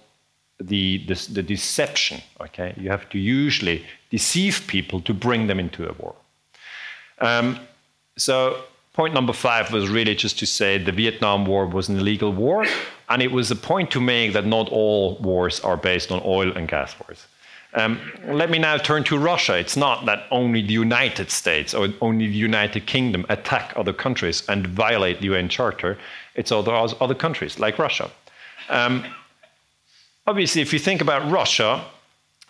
[0.62, 2.22] the, the, the, deception.
[2.40, 6.16] Okay, you have to usually deceive people to bring them into a war.
[7.20, 7.60] Um,
[8.18, 12.32] so point number five was really just to say the Vietnam War was an illegal
[12.32, 12.66] war,
[13.10, 16.52] and it was a point to make that not all wars are based on oil
[16.56, 17.28] and gas wars.
[17.74, 19.58] Um, let me now turn to Russia.
[19.58, 24.44] It's not that only the United States or only the United Kingdom attack other countries
[24.50, 25.98] and violate the UN Charter.
[26.36, 28.12] It's other, other countries like Russia.
[28.70, 29.06] Um,
[30.32, 31.84] obviously, if you think about Russia,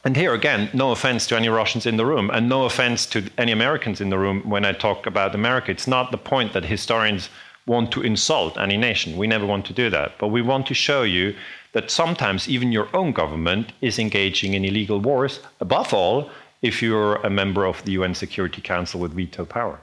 [0.04, 3.20] and here again, no offense to any Russians in the room, and no offense to
[3.40, 5.72] any Americans in the room when I talk about America.
[5.72, 7.30] It's not the point that historians
[7.66, 9.18] want to insult any nation.
[9.18, 10.10] We never want to do that.
[10.20, 11.36] But we want to show you
[11.74, 16.30] that sometimes even your own government is engaging in illegal wars, above all,
[16.62, 19.80] if you're a member of the UN Security Council with veto power.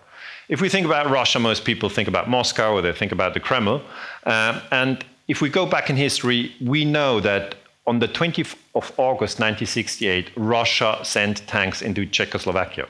[0.49, 3.41] If we think about Russia, most people think about Moscow or they think about the
[3.41, 3.83] Kremlin.
[4.23, 7.57] Uh, and if we go back in history, we know that
[7.89, 12.87] on the 20th of August 1968, Russia sent tanks into Czechoslovakia.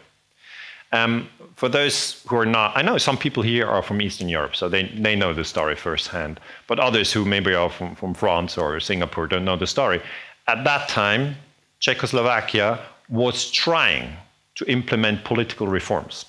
[0.92, 4.56] Um, for those who are not, I know some people here are from Eastern Europe,
[4.56, 6.40] so they, they know the story firsthand.
[6.66, 10.00] But others who maybe are from, from France or Singapore don't know the story.
[10.48, 11.36] At that time,
[11.78, 14.16] Czechoslovakia was trying
[14.56, 16.24] to implement political reforms.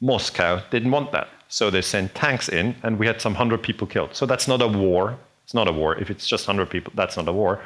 [0.00, 1.28] Moscow didn't want that.
[1.48, 4.14] So they sent tanks in, and we had some hundred people killed.
[4.14, 5.96] So that's not a war, it's not a war.
[5.96, 7.58] If it's just 100 people, that's not a war.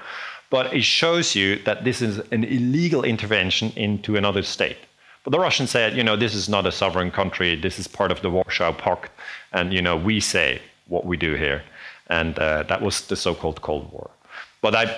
[0.50, 4.76] But it shows you that this is an illegal intervention into another state.
[5.24, 7.56] But the Russians said, you know, this is not a sovereign country.
[7.56, 9.10] This is part of the Warsaw Pact,
[9.52, 11.64] and you know, we say what we do here,
[12.06, 14.10] and uh, that was the so-called Cold War.
[14.60, 14.96] But I,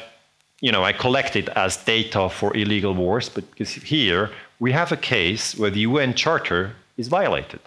[0.61, 4.93] you know, I collect it as data for illegal wars, but because here we have
[4.93, 7.61] a case where the UN Charter is violated.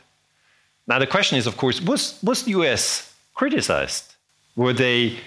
[0.85, 4.13] Now the question is, of course, was was the US criticized
[4.57, 5.17] were they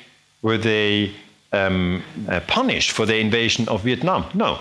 [0.43, 1.13] Were they
[1.53, 4.25] um, uh, punished for the invasion of Vietnam?
[4.35, 4.59] No,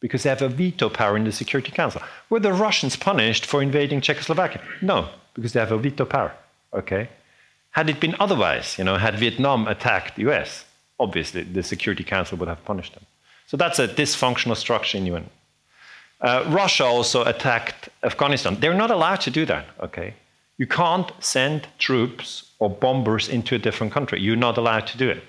[0.00, 2.02] because they have a veto power in the Security Council.
[2.30, 4.60] Were the Russians punished for invading Czechoslovakia?
[4.80, 6.32] No, because they have a veto power.
[6.72, 7.08] Okay.
[7.70, 10.64] Had it been otherwise, you know, had Vietnam attacked the US,
[11.00, 13.04] obviously the Security Council would have punished them.
[13.46, 15.28] So that's a dysfunctional structure in UN.
[16.20, 18.56] Uh, Russia also attacked Afghanistan.
[18.60, 19.66] They're not allowed to do that.
[19.80, 20.14] Okay.
[20.58, 24.20] You can't send troops or bombers into a different country.
[24.20, 25.24] You're not allowed to do it.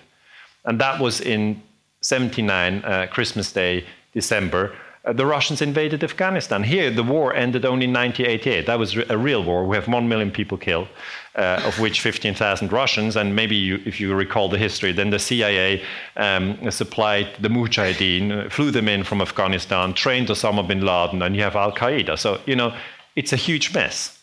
[0.66, 1.62] And that was in
[2.02, 4.72] 79, uh, Christmas Day, December.
[5.04, 6.62] Uh, the Russians invaded Afghanistan.
[6.62, 8.68] Here, the war ended only in 1988.
[8.68, 9.66] That was a real war.
[9.66, 10.90] We have 1 million people killed,
[11.36, 13.16] uh, of which 15,000 Russians.
[13.16, 15.82] And maybe you, if you recall the history, then the CIA
[16.16, 21.36] um, supplied the Mujahideen, uh, flew them in from Afghanistan, trained Osama bin Laden, and
[21.36, 22.16] you have Al Qaeda.
[22.20, 22.78] So, you know,
[23.16, 24.23] it's a huge mess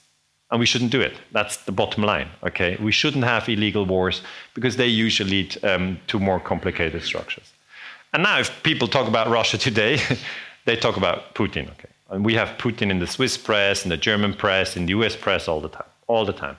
[0.50, 1.14] and we shouldn't do it.
[1.32, 2.28] That's the bottom line.
[2.42, 4.22] Okay, we shouldn't have illegal wars
[4.54, 7.52] because they usually lead um, to more complicated structures.
[8.12, 10.00] And now, if people talk about Russia today,
[10.64, 11.70] they talk about Putin.
[11.70, 14.90] Okay, and we have Putin in the Swiss press, in the German press, in the
[14.90, 15.14] U.S.
[15.14, 16.56] press all the time, all the time.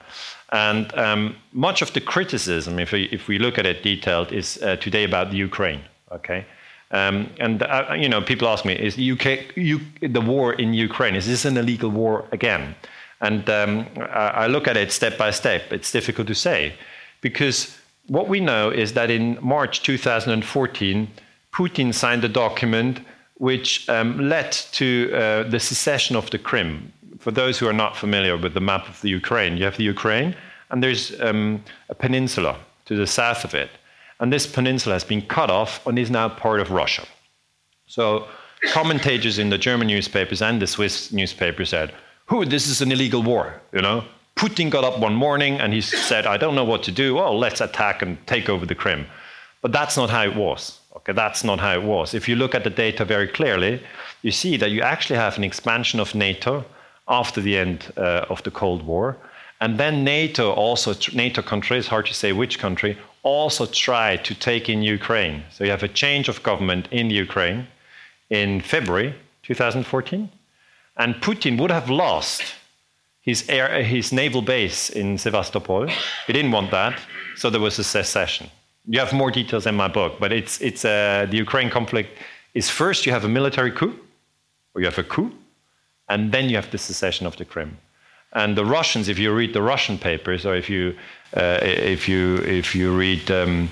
[0.51, 4.61] And um, much of the criticism, if we, if we look at it detailed, is
[4.61, 5.81] uh, today about the Ukraine.
[6.11, 6.45] Okay.
[6.91, 10.73] Um, and uh, you know, people ask me: Is the UK, U, the war in
[10.73, 12.75] Ukraine is this an illegal war again?
[13.21, 15.71] And um, I look at it step by step.
[15.71, 16.73] It's difficult to say
[17.21, 21.07] because what we know is that in March 2014,
[21.53, 22.99] Putin signed a document
[23.35, 26.79] which um, led to uh, the secession of the Crimea.
[27.19, 29.83] For those who are not familiar with the map of the Ukraine, you have the
[29.83, 30.35] Ukraine,
[30.69, 33.69] and there's um, a peninsula to the south of it.
[34.19, 37.05] And this peninsula has been cut off and is now part of Russia.
[37.87, 38.27] So
[38.71, 41.93] commentators in the German newspapers and the Swiss newspapers said,
[42.31, 44.05] who this is an illegal war, you know.
[44.37, 47.19] Putin got up one morning and he said, I don't know what to do.
[47.19, 49.05] Oh, let's attack and take over the Crimea.
[49.61, 50.79] But that's not how it was.
[50.95, 52.13] Okay, that's not how it was.
[52.13, 53.83] If you look at the data very clearly,
[54.21, 56.63] you see that you actually have an expansion of NATO
[57.09, 59.17] after the end uh, of the Cold War.
[59.59, 64.69] And then NATO also, NATO countries, hard to say which country, also tried to take
[64.69, 65.43] in Ukraine.
[65.51, 67.67] So you have a change of government in Ukraine
[68.29, 69.13] in February
[69.43, 70.29] 2014.
[70.97, 72.43] And Putin would have lost
[73.21, 75.87] his, air, his naval base in Sevastopol.
[76.27, 76.99] He didn't want that,
[77.35, 78.49] so there was a secession.
[78.87, 82.17] You have more details in my book, but it's, it's uh, the Ukraine conflict
[82.53, 83.95] is first you have a military coup,
[84.73, 85.31] or you have a coup,
[86.09, 87.75] and then you have the secession of the Crimea.
[88.33, 90.95] And the Russians, if you read the Russian papers, or if you,
[91.35, 93.69] uh, if you, if you read um,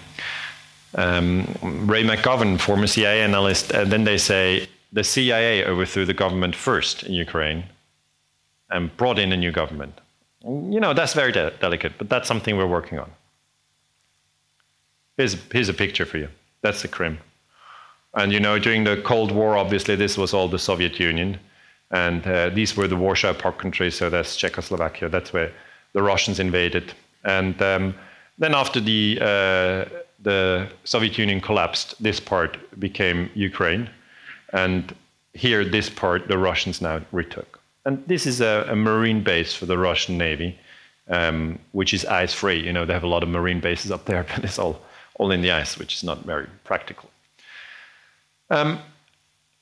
[0.95, 6.55] um, Ray McGovern, former CIA analyst, and then they say the CIA overthrew the government
[6.55, 7.65] first in Ukraine
[8.69, 9.99] and brought in a new government.
[10.43, 13.11] You know, that's very de delicate, but that's something we're working on.
[15.17, 16.29] Here's, here's a picture for you.
[16.61, 17.19] That's the Crimea.
[18.13, 21.37] And you know, during the Cold War, obviously, this was all the Soviet Union.
[21.91, 25.09] And uh, these were the Warsaw Pact countries, so that's Czechoslovakia.
[25.09, 25.51] That's where
[25.93, 26.93] the Russians invaded.
[27.23, 27.95] And um,
[28.37, 29.85] then after the, uh,
[30.21, 33.89] the Soviet Union collapsed, this part became Ukraine.
[34.53, 34.93] And
[35.33, 37.59] here, this part, the Russians now retook.
[37.85, 40.57] And this is a, a marine base for the Russian Navy,
[41.07, 42.59] um, which is ice free.
[42.63, 44.81] You know, they have a lot of marine bases up there, but it's all,
[45.15, 47.09] all in the ice, which is not very practical.
[48.49, 48.79] Um,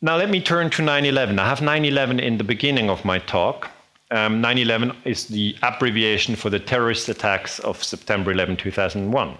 [0.01, 1.39] now, let me turn to 9 11.
[1.39, 3.71] I have 9 11 in the beginning of my talk.
[4.11, 9.37] Um, 9 11 is the abbreviation for the terrorist attacks of September 11, 2001.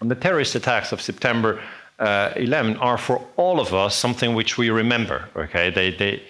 [0.00, 1.62] And the terrorist attacks of September
[1.98, 5.28] uh, 11 are for all of us something which we remember.
[5.36, 6.22] Okay, they, they,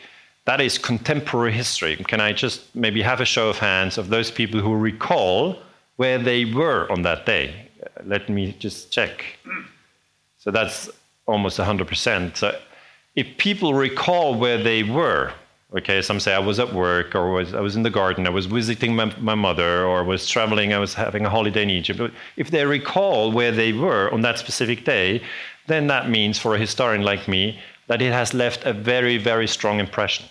[0.45, 1.97] that is contemporary history.
[1.97, 5.59] Can I just maybe have a show of hands of those people who recall
[5.97, 7.71] where they were on that day?
[7.83, 9.25] Uh, let me just check.
[10.39, 10.91] So that's
[11.27, 12.37] almost 100%.
[12.37, 12.59] So
[13.17, 15.33] if people recall where they were,
[15.75, 18.31] okay, some say I was at work or was, I was in the garden, I
[18.31, 21.71] was visiting my, my mother or I was traveling, I was having a holiday in
[21.71, 22.13] Egypt.
[22.37, 25.23] If they recall where they were on that specific day,
[25.67, 29.47] then that means for a historian like me that it has left a very, very
[29.47, 30.27] strong impression.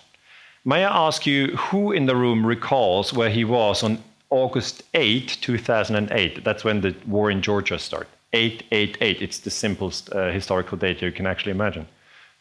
[0.64, 5.38] May I ask you who in the room recalls where he was on August 8,
[5.40, 6.42] 2008?
[6.42, 8.08] That's when the war in Georgia started.
[8.32, 9.22] 888.
[9.22, 11.86] It's the simplest uh, historical data you can actually imagine.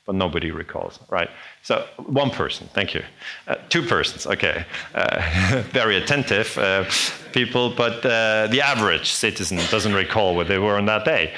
[0.06, 1.30] But nobody recalls, right?
[1.62, 3.04] So, one person, thank you.
[3.48, 4.66] Uh, two persons, okay.
[4.94, 6.84] Uh, very attentive uh,
[7.32, 11.34] people, but uh, the average citizen doesn't recall where they were on that day.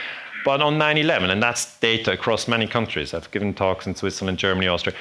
[0.46, 4.38] But on 9 11, and that's data across many countries, I've given talks in Switzerland,
[4.38, 4.96] Germany, Austria,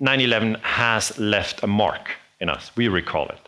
[0.00, 2.10] 9 11 has left a mark
[2.40, 2.72] in us.
[2.76, 3.38] We recall it.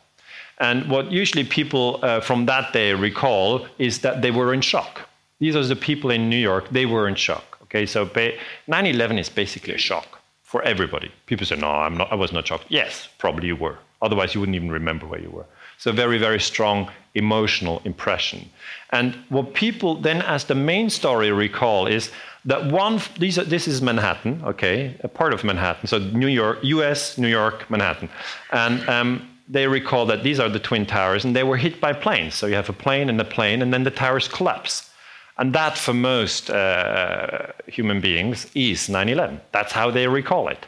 [0.59, 5.09] And what usually people uh, from that day recall is that they were in shock.
[5.41, 6.71] These are the people in New York.
[6.71, 7.59] They were in shock.
[7.65, 10.07] Okay, so 9/11 is basically a shock
[10.43, 11.11] for everybody.
[11.27, 12.13] People say, "No, I'm not.
[12.13, 13.79] I was not shocked." Yes, probably you were.
[14.01, 15.47] Otherwise, you wouldn't even remember where you were.
[15.79, 18.51] So very, very strong emotional impression.
[18.91, 22.11] And what people then, as the main story, recall is
[22.45, 23.01] that one.
[23.19, 24.43] These are, this is Manhattan.
[24.45, 25.87] Okay, a part of Manhattan.
[25.87, 28.09] So New York, U.S., New York, Manhattan,
[28.53, 28.89] and.
[28.89, 32.35] Um, they recall that these are the twin towers and they were hit by planes.
[32.35, 34.91] So you have a plane and a plane, and then the towers collapse.
[35.39, 39.41] And that, for most uh, human beings, is 9 11.
[39.53, 40.67] That's how they recall it.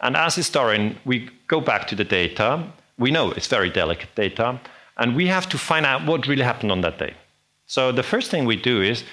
[0.00, 2.64] And as historian, we go back to the data.
[2.98, 4.60] We know it's very delicate data,
[4.96, 7.14] and we have to find out what really happened on that day.
[7.66, 9.04] So the first thing we do is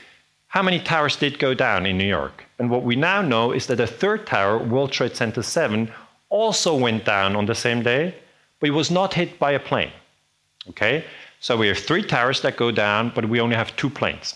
[0.47, 2.45] how many towers did go down in New York?
[2.59, 5.91] And what we now know is that the third tower, World Trade Center 7,
[6.29, 8.15] also went down on the same day,
[8.59, 9.91] but it was not hit by a plane.
[10.69, 11.03] Okay?
[11.39, 14.35] So we have three towers that go down, but we only have two planes.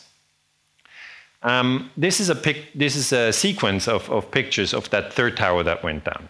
[1.41, 5.37] Um, this, is a pic- this is a sequence of, of pictures of that third
[5.37, 6.27] tower that went down.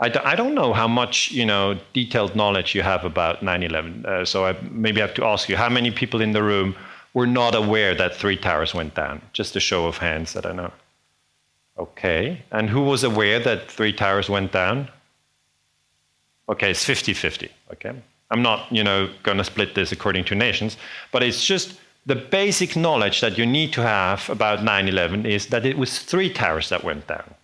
[0.00, 4.04] I d- I don't know how much you know detailed knowledge you have about 9/11.
[4.06, 6.76] Uh, so I maybe have to ask you how many people in the room
[7.14, 9.20] were not aware that three towers went down.
[9.32, 10.72] Just a show of hands that I know.
[11.78, 14.88] Okay, and who was aware that three towers went down?
[16.48, 17.50] Okay, it's 50-50.
[17.72, 17.92] Okay,
[18.30, 20.76] I'm not you know going to split this according to nations,
[21.12, 25.48] but it's just the basic knowledge that you need to have about 9 11 is
[25.48, 27.34] that it was three towers that went down.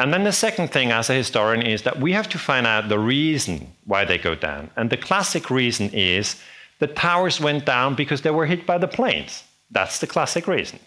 [0.00, 2.88] And then the second thing, as a historian, is that we have to find out
[2.88, 4.70] the reason why they go down.
[4.74, 6.36] And the classic reason is
[6.78, 9.44] the towers went down because they were hit by the planes.
[9.70, 10.78] That's the classic reason.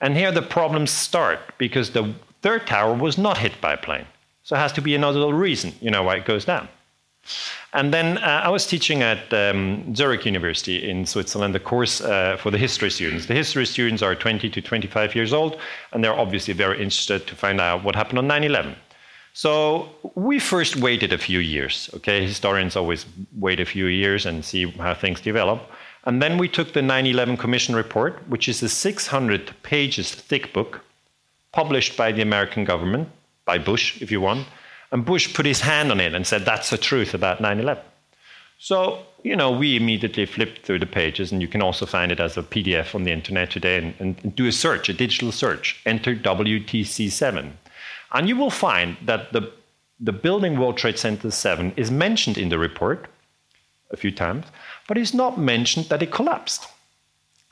[0.00, 4.06] And here the problems start because the third tower was not hit by a plane.
[4.42, 6.68] So it has to be another reason, you know, why it goes down.
[7.72, 12.36] And then uh, I was teaching at um, Zurich University in Switzerland a course uh,
[12.36, 13.26] for the history students.
[13.26, 15.58] The history students are 20 to 25 years old,
[15.92, 18.74] and they're obviously very interested to find out what happened on 9 11.
[19.32, 21.88] So we first waited a few years.
[21.94, 23.06] Okay, historians always
[23.38, 25.62] wait a few years and see how things develop.
[26.06, 30.52] And then we took the 9 11 Commission report, which is a 600 pages thick
[30.52, 30.80] book
[31.52, 33.08] published by the American government,
[33.44, 34.46] by Bush, if you want
[34.92, 37.82] and Bush put his hand on it and said, That's the truth about 9 11.
[38.58, 42.20] So, you know, we immediately flipped through the pages, and you can also find it
[42.20, 45.80] as a PDF on the internet today and, and do a search, a digital search.
[45.86, 47.52] Enter WTC7.
[48.12, 49.50] And you will find that the,
[49.98, 53.06] the building World Trade Center 7 is mentioned in the report
[53.90, 54.46] a few times,
[54.88, 56.66] but it's not mentioned that it collapsed.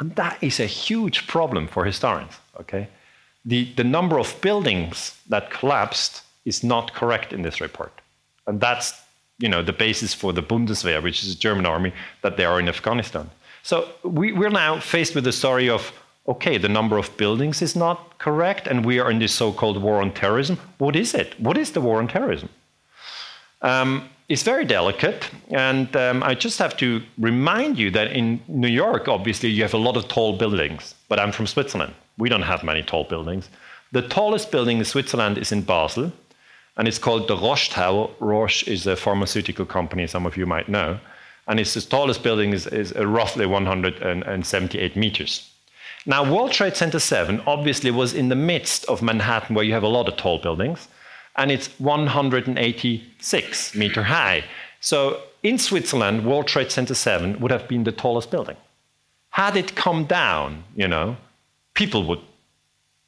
[0.00, 2.88] And that is a huge problem for historians, okay?
[3.44, 7.92] The, the number of buildings that collapsed is not correct in this report.
[8.46, 8.94] And that's
[9.38, 11.92] you know, the basis for the Bundeswehr, which is a German army,
[12.22, 13.30] that they are in Afghanistan.
[13.62, 15.92] So we, we're now faced with the story of
[16.26, 19.80] okay, the number of buildings is not correct, and we are in this so called
[19.80, 20.58] war on terrorism.
[20.76, 21.40] What is it?
[21.40, 22.50] What is the war on terrorism?
[23.62, 28.68] Um, it's very delicate, and um, I just have to remind you that in New
[28.68, 31.94] York, obviously, you have a lot of tall buildings, but I'm from Switzerland.
[32.18, 33.48] We don't have many tall buildings.
[33.92, 36.12] The tallest building in Switzerland is in Basel,
[36.78, 38.08] and it's called the Roche Tower.
[38.20, 40.98] Roche is a pharmaceutical company, some of you might know.
[41.48, 45.50] And it's tallest building is, is uh, roughly 178 meters.
[46.06, 49.82] Now, World Trade Center 7 obviously was in the midst of Manhattan, where you have
[49.82, 50.86] a lot of tall buildings,
[51.36, 54.44] and it's 186 meter high.
[54.80, 58.56] So in Switzerland, World Trade Center 7 would have been the tallest building.
[59.30, 61.16] Had it come down, you know,
[61.74, 62.20] people would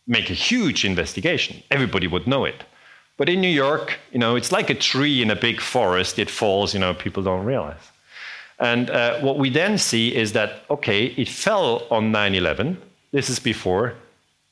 [0.07, 1.63] make a huge investigation.
[1.71, 2.65] Everybody would know it.
[3.21, 6.19] But in New York, you know, it's like a tree in a big forest.
[6.19, 7.91] It falls, you know, people don't realize.
[8.59, 12.79] And uh, what we then see is that, okay, it fell on 9 11.
[13.13, 13.93] This is before,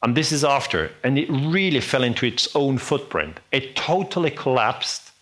[0.03, 0.91] and this is after.
[1.03, 3.41] And it really fell into its own footprint.
[3.53, 5.13] It totally collapsed,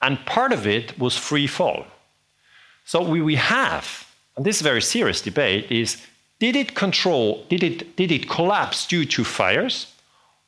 [0.00, 1.84] and part of it was free fall.
[2.86, 5.98] So we, we have, and this is a very serious debate, is
[6.38, 9.92] did it control, did it, did it collapse due to fires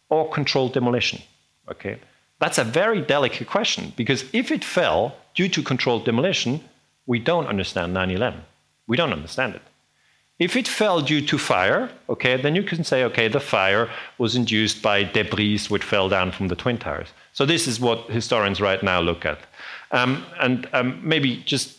[0.09, 1.21] or controlled demolition?
[1.71, 1.99] Okay.
[2.39, 6.61] That's a very delicate question because if it fell due to controlled demolition,
[7.07, 8.41] we don't understand 9 11.
[8.87, 9.63] We don't understand it.
[10.39, 14.37] If it fell due to fire, okay, then you can say, okay, the fire was
[14.37, 17.09] induced by debris which fell down from the Twin Towers.
[17.33, 19.39] So this is what historians right now look at.
[19.91, 21.77] Um, and um, maybe just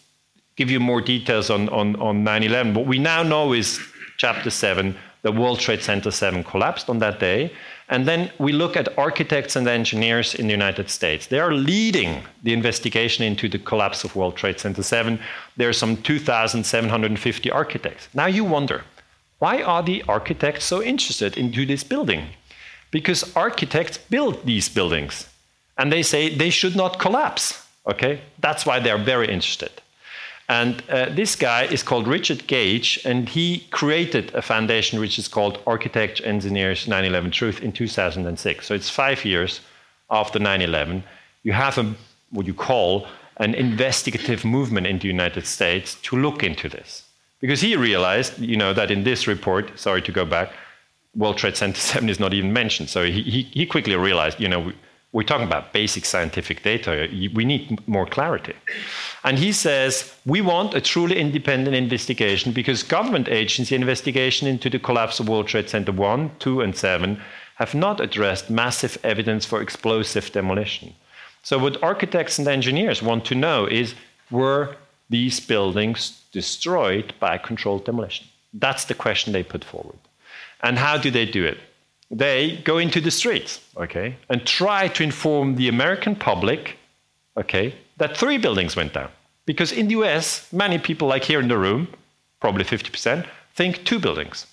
[0.58, 2.74] give you more details on, on, on 9 11.
[2.74, 3.80] What we now know is
[4.18, 7.54] chapter 7, the World Trade Center 7 collapsed on that day.
[7.90, 11.26] And then we look at architects and engineers in the United States.
[11.26, 15.20] They are leading the investigation into the collapse of World Trade Center 7.
[15.58, 18.08] There are some 2,750 architects.
[18.14, 18.84] Now you wonder,
[19.40, 22.28] Why are the architects so interested into this building?
[22.92, 25.30] Because architects build these buildings
[25.78, 27.66] and they say they should not collapse.
[27.88, 28.22] Okay?
[28.40, 29.72] That's why they're very interested.
[30.50, 35.28] And uh, this guy is called Richard Gage, and he created a foundation which is
[35.28, 38.66] called Architects Engineers 9 11 Truth in 2006.
[38.66, 39.62] So it's five years
[40.10, 41.04] after 9 11.
[41.44, 41.94] You have a,
[42.32, 47.04] what you call an investigative movement in the United States to look into this.
[47.40, 50.52] Because he realized, you know, that in this report, sorry to go back,
[51.16, 52.90] World Trade Center 7 is not even mentioned.
[52.90, 54.74] So he, he, he quickly realized, you know,
[55.12, 57.08] we're talking about basic scientific data.
[57.34, 58.54] We need more clarity.
[59.24, 64.78] And he says we want a truly independent investigation because government agency investigation into the
[64.78, 67.20] collapse of World Trade Center 1, 2, and 7
[67.56, 70.94] have not addressed massive evidence for explosive demolition.
[71.42, 73.96] So, what architects and engineers want to know is
[74.30, 74.76] were
[75.10, 78.28] these buildings destroyed by controlled demolition?
[78.54, 80.00] That's the question they put forward.
[80.62, 81.58] And how do they do it?
[82.12, 86.78] They go into the streets, okay, and try to inform the American public,
[87.38, 89.10] okay, that three buildings went down.
[89.46, 91.88] Because in the US, many people, like here in the room,
[92.40, 94.48] probably 50%, think two buildings.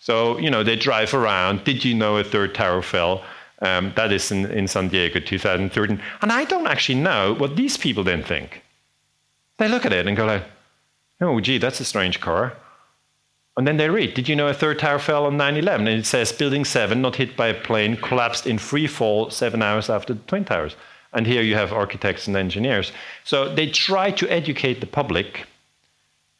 [0.00, 1.64] So, you know, they drive around.
[1.64, 3.22] Did you know a third tower fell?
[3.60, 6.00] Um, that is in, in San Diego 2013.
[6.22, 8.62] And I don't actually know what these people then think.
[9.58, 10.42] They look at it and go like,
[11.20, 12.56] oh, gee, that's a strange car.
[13.56, 15.86] And then they read, Did you know a third tower fell on 9 11?
[15.86, 19.62] And it says, Building 7, not hit by a plane, collapsed in free fall seven
[19.62, 20.74] hours after the Twin Towers.
[21.12, 22.92] And here you have architects and engineers.
[23.24, 25.46] So they try to educate the public,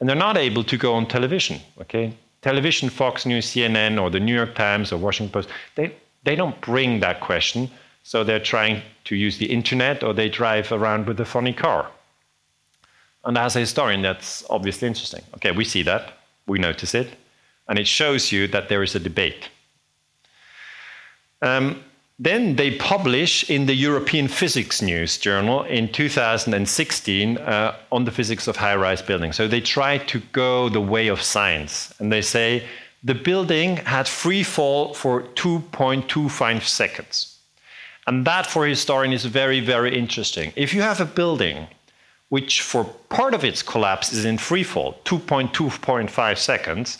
[0.00, 1.60] and they're not able to go on television.
[1.82, 2.14] Okay?
[2.40, 5.94] Television, Fox News, CNN, or the New York Times or Washington Post, they,
[6.24, 7.70] they don't bring that question.
[8.04, 11.88] So they're trying to use the internet or they drive around with a funny car.
[13.24, 15.22] And as a historian, that's obviously interesting.
[15.36, 16.14] Okay, we see that
[16.46, 17.08] we notice it,
[17.68, 19.48] and it shows you that there is a debate.
[21.40, 21.82] Um,
[22.18, 28.56] then they publish in the Europhysics News Journal in 2016 uh, on the physics of
[28.56, 29.34] high rise buildings.
[29.34, 32.64] So they try to go the way of science, and they say
[33.02, 37.38] the building had free fall for 2.25 seconds.
[38.06, 40.52] And that, for a historian, is very, very interesting.
[40.54, 41.66] If you have a building
[42.32, 46.96] which for part of its collapse is in free fall, 2.2.5 seconds,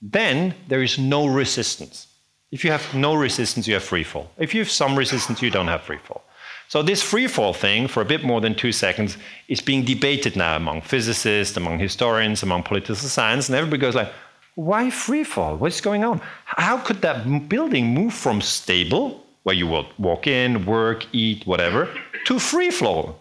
[0.00, 2.06] then there is no resistance.
[2.50, 4.30] If you have no resistance, you have free fall.
[4.38, 6.24] If you have some resistance, you don't have free fall.
[6.68, 9.18] So this free fall thing for a bit more than two seconds
[9.48, 14.10] is being debated now among physicists, among historians, among political science, and everybody goes like,
[14.54, 15.58] why free fall?
[15.58, 16.18] What's going on?
[16.46, 21.90] How could that building move from stable, where you will walk in, work, eat, whatever,
[22.24, 23.19] to free fall,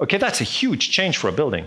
[0.00, 1.66] Okay, that's a huge change for a building.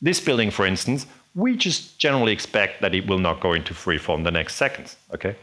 [0.00, 4.00] This building, for instance, we just generally expect that it will not go into free
[4.08, 4.96] in the next seconds.
[5.14, 5.36] Okay,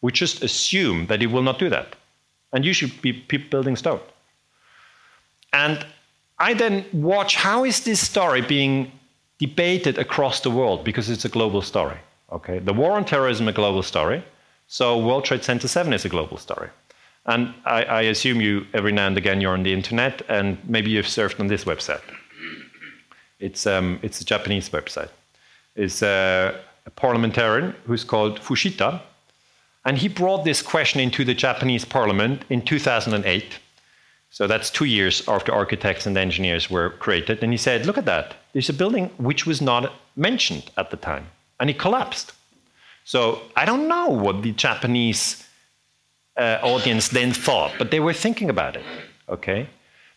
[0.00, 1.96] we just assume that it will not do that,
[2.52, 2.92] and usually
[3.50, 4.02] buildings don't.
[5.52, 5.86] And
[6.38, 8.92] I then watch how is this story being
[9.38, 11.98] debated across the world because it's a global story.
[12.32, 14.22] Okay, the war on terrorism is a global story,
[14.66, 16.70] so World Trade Center 7 is a global story.
[17.26, 20.90] And I, I, assume you, every now and again, you're on the internet, and maybe
[20.90, 22.02] you've surfed on this website.
[23.40, 25.10] It's, um, it's a Japanese website.
[25.74, 26.56] It's uh,
[26.86, 29.00] a parliamentarian who's called Fujita,
[29.84, 33.58] and he brought this question into the Japanese parliament in 2008.
[34.30, 37.42] So that's two years after architects and engineers were created.
[37.42, 38.34] And he said, Look at that.
[38.52, 41.26] There's a building which was not mentioned at the time,
[41.58, 42.32] and it collapsed.
[43.04, 45.45] So I don't know what the Japanese
[46.36, 48.84] uh, audience then thought, but they were thinking about it.
[49.28, 49.68] Okay?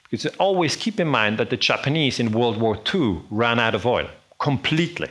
[0.03, 3.85] Because always keep in mind that the Japanese in World War II ran out of
[3.85, 4.07] oil
[4.39, 5.09] completely.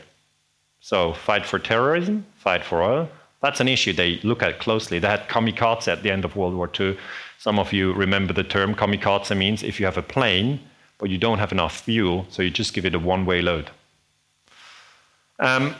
[0.81, 3.09] So, fight for terrorism, fight for oil.
[3.41, 4.99] That's an issue they look at closely.
[4.99, 6.97] They had kamikaze at the end of World War II.
[7.39, 8.75] Some of you remember the term.
[8.75, 10.61] Kamikaze means if you have a plane,
[10.99, 13.71] but you don't have enough fuel, so you just give it a one way load.
[15.39, 15.77] Um,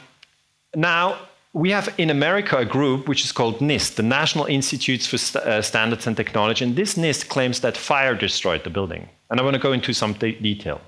[0.75, 1.17] now,
[1.53, 5.43] we have in America a group which is called NIST, the National Institutes for St
[5.43, 6.63] uh, Standards and Technology.
[6.63, 9.09] And this NIST claims that fire destroyed the building.
[9.29, 10.79] And I want to go into some de detail.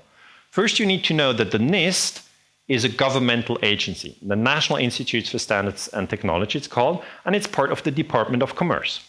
[0.50, 2.22] First, you need to know that the NIST
[2.68, 7.46] is a governmental agency, the National Institutes for Standards and Technology, it's called, and it's
[7.46, 9.00] part of the Department of Commerce.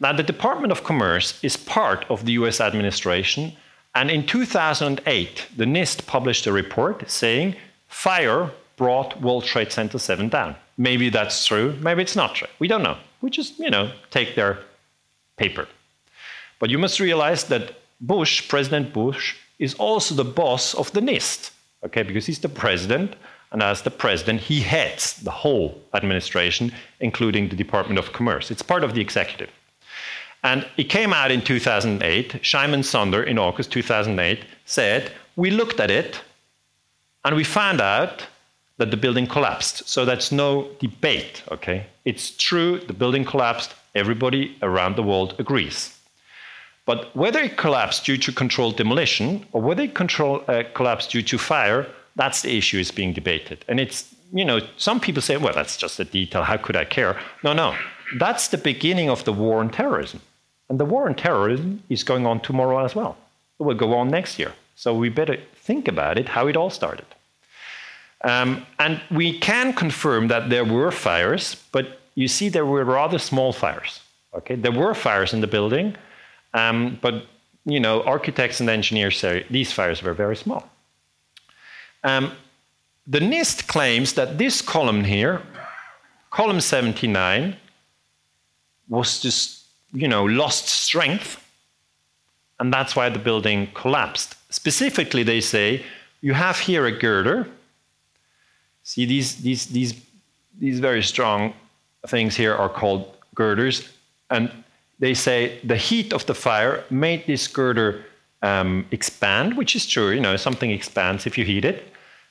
[0.00, 3.52] Now, the Department of Commerce is part of the US administration.
[3.94, 7.54] And in 2008, the NIST published a report saying
[7.86, 10.56] fire brought World Trade Center 7 down.
[10.80, 12.48] Maybe that's true, maybe it's not true.
[12.58, 12.96] We don't know.
[13.20, 14.60] We just, you know, take their
[15.36, 15.68] paper.
[16.58, 21.50] But you must realize that Bush, President Bush, is also the boss of the NIST,
[21.84, 23.14] okay, because he's the president
[23.52, 28.50] And as the president, he heads the whole administration, including the Department of Commerce.
[28.50, 29.50] It's part of the executive.
[30.42, 32.42] And it came out in 2008.
[32.42, 36.20] Shyam Sunder, in August 2008, said, We looked at it
[37.24, 38.26] and we found out
[38.80, 39.86] that the building collapsed.
[39.86, 41.84] So that's no debate, okay?
[42.06, 43.74] It's true, the building collapsed.
[43.94, 45.94] Everybody around the world agrees.
[46.86, 51.22] But whether it collapsed due to controlled demolition or whether it control, uh, collapsed due
[51.24, 53.66] to fire, that's the issue is being debated.
[53.68, 56.42] And it's, you know, some people say, well, that's just a detail.
[56.42, 57.20] How could I care?
[57.44, 57.74] No, no.
[58.18, 60.22] That's the beginning of the war on terrorism.
[60.70, 63.18] And the war on terrorism is going on tomorrow as well.
[63.58, 64.54] It will go on next year.
[64.74, 67.04] So we better think about it, how it all started.
[68.22, 73.18] Um, and we can confirm that there were fires, but you see, there were rather
[73.18, 74.00] small fires.
[74.34, 75.96] Okay, there were fires in the building,
[76.54, 77.26] um, but
[77.64, 80.68] you know, architects and engineers say these fires were very small.
[82.04, 82.32] Um,
[83.06, 85.42] the NIST claims that this column here,
[86.30, 87.56] column 79,
[88.88, 89.60] was just
[89.92, 91.44] you know, lost strength,
[92.58, 94.36] and that's why the building collapsed.
[94.52, 95.84] Specifically, they say
[96.20, 97.48] you have here a girder.
[98.90, 99.94] See, these, these, these,
[100.58, 101.54] these very strong
[102.08, 103.88] things here are called girders,
[104.30, 104.50] and
[104.98, 108.04] they say the heat of the fire made this girder
[108.42, 110.10] um, expand, which is true.
[110.10, 111.84] You know, something expands if you heat it,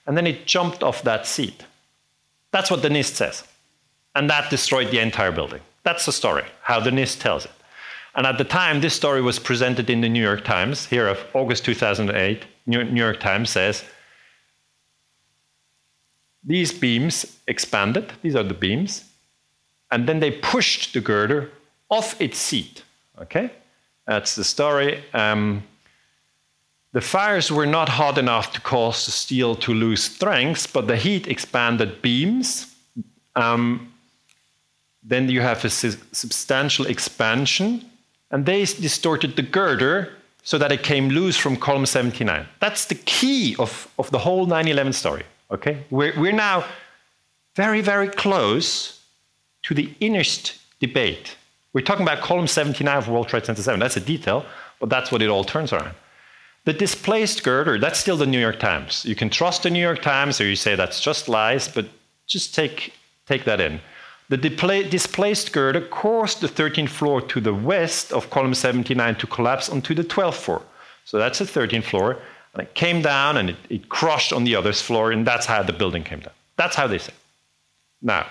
[0.05, 1.63] and then it jumped off that seat.
[2.51, 3.45] That's what the NIST says,
[4.13, 5.61] and that destroyed the entire building.
[5.83, 7.51] That's the story, how the NIST tells it.
[8.15, 10.87] And at the time, this story was presented in the New York Times.
[10.87, 13.85] Here, of August 2008, New York Times says
[16.43, 18.13] these beams expanded.
[18.21, 19.05] These are the beams,
[19.91, 21.51] and then they pushed the girder
[21.89, 22.83] off its seat.
[23.21, 23.51] Okay,
[24.07, 25.03] that's the story.
[25.13, 25.63] Um,
[26.91, 30.95] the fires were not hot enough to cause the steel to lose strength, but the
[30.95, 32.73] heat expanded beams.
[33.35, 33.93] Um,
[35.03, 37.85] then you have a substantial expansion,
[38.31, 40.13] and they distorted the girder
[40.43, 42.45] so that it came loose from column 79.
[42.59, 45.23] That's the key of, of the whole 9 11 story.
[45.51, 45.83] Okay?
[45.89, 46.65] We're, we're now
[47.55, 49.01] very, very close
[49.63, 51.35] to the innerst debate.
[51.73, 53.79] We're talking about column 79 of World Trade Center 7.
[53.79, 54.45] That's a detail,
[54.79, 55.95] but that's what it all turns around.
[56.65, 59.05] The displaced girder, that's still the New York Times.
[59.05, 61.87] You can trust the New York Times or you say that's just lies, but
[62.27, 62.93] just take,
[63.25, 63.79] take that in.
[64.29, 69.69] The displaced girder caused the 13th floor to the west of column 79 to collapse
[69.69, 70.61] onto the 12th floor.
[71.05, 72.17] So that's the 13th floor.
[72.53, 75.63] And it came down and it, it crushed on the other's floor, and that's how
[75.63, 76.33] the building came down.
[76.57, 77.13] That's how they say.
[78.01, 78.27] Now,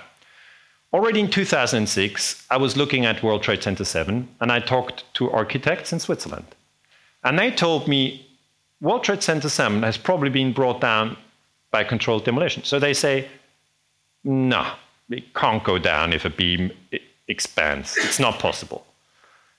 [0.93, 5.31] already in 2006, I was looking at World Trade Center 7, and I talked to
[5.31, 6.47] architects in Switzerland.
[7.25, 8.27] And they told me
[8.81, 11.17] World Trade Center 7 has probably been brought down
[11.71, 12.65] by controlled demolition.
[12.65, 13.29] So they say,
[14.25, 14.67] no,
[15.11, 16.71] it can't go down if a beam
[17.29, 17.97] expands.
[17.97, 18.87] It's not possible.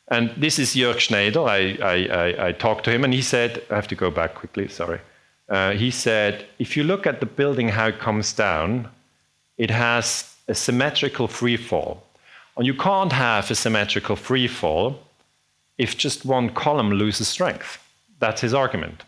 [0.10, 1.42] And this is Jörg Schneider.
[1.42, 4.34] I, I, I, I, talked to him, and he said, I have to go back
[4.34, 5.00] quickly, sorry.
[5.48, 8.90] Uh, he said, if you look at the building, how it comes down,
[9.58, 12.04] it has a symmetrical free fall.
[12.58, 15.00] And you can't have a symmetrical free fall
[15.78, 17.78] if just one column loses strength.
[18.20, 19.04] That's his argument.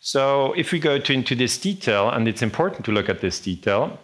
[0.00, 3.40] So if we go to, into this detail, and it's important to look at this
[3.40, 3.98] detail,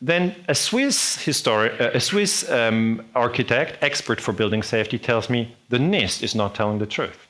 [0.00, 5.54] then a Swiss historic, uh, a Swiss um, architect, expert for building safety, tells me
[5.68, 7.26] the NIST is not telling the truth.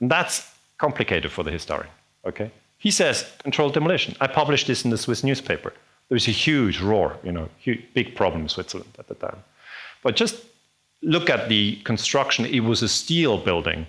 [0.00, 1.92] And that's complicated for the historian.
[2.24, 4.16] Okay, he says controlled demolition.
[4.20, 5.72] I published this in the Swiss newspaper.
[6.08, 9.38] There was a huge roar, you know, huge, big problem in Switzerland at the time.
[10.02, 10.44] But just
[11.02, 12.46] look at the construction.
[12.46, 13.86] It was a steel building,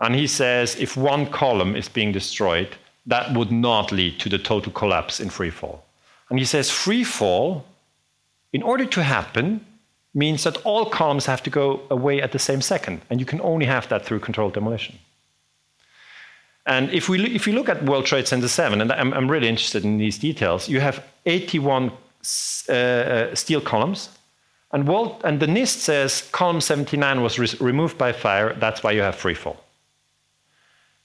[0.00, 4.38] and he says if one column is being destroyed, that would not lead to the
[4.38, 5.84] total collapse in free fall.
[6.30, 7.64] And he says free fall,
[8.52, 9.64] in order to happen,
[10.14, 13.00] means that all columns have to go away at the same second.
[13.08, 14.98] And you can only have that through controlled demolition.
[16.66, 19.48] And if, we, if you look at World Trade Center 7, and I'm, I'm really
[19.48, 21.90] interested in these details, you have 81
[22.68, 24.10] uh, uh, steel columns.
[24.72, 24.86] And,
[25.24, 29.14] and the NIST says column 79 was re removed by fire, that's why you have
[29.14, 29.56] free fall.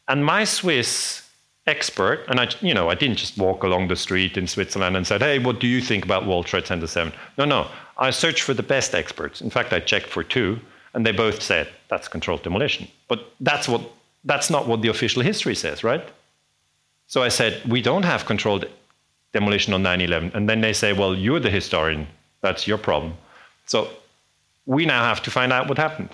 [0.10, 1.23] And my Swiss
[1.66, 5.08] expert, and I, you know, I didn't just walk along the street in Switzerland and
[5.08, 8.42] said, "Hey, what do you think about World Trade Center 7?" No, no, I searched
[8.42, 9.42] for the best experts.
[9.42, 10.60] In fact, I checked for two,
[10.94, 12.88] and they both said that's controlled demolition.
[13.08, 13.82] But that's what
[14.26, 16.04] that's not what the official history says, right?
[17.08, 18.66] So I said, "We don't have controlled
[19.34, 22.08] demolition on 9/11," and then they say, "Well, you're the historian.
[22.42, 23.14] That's your problem."
[23.66, 23.90] So
[24.66, 26.10] we now have to find out what happened.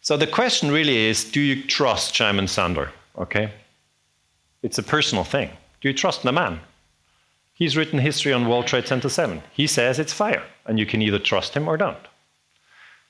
[0.00, 2.92] So the question really is, do you trust Shyam Sunder?
[3.18, 3.50] Okay,
[4.66, 5.48] it's a personal thing.
[5.80, 6.58] Do you trust the man?
[7.54, 9.40] He's written history on World Trade Center 7.
[9.52, 12.04] He says it's fire, and you can either trust him or don't.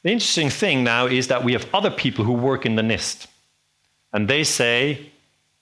[0.02, 3.26] The interesting thing now is that we have other people who work in the NIST,
[4.12, 5.10] and they say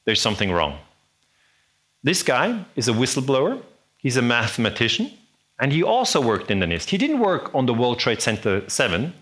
[0.04, 0.78] there's something wrong.
[2.02, 3.62] This guy is a whistleblower,
[3.98, 5.12] he's a mathematician,
[5.60, 6.90] and he also worked in the NIST.
[6.90, 9.12] He didn't work on the World Trade Center 7,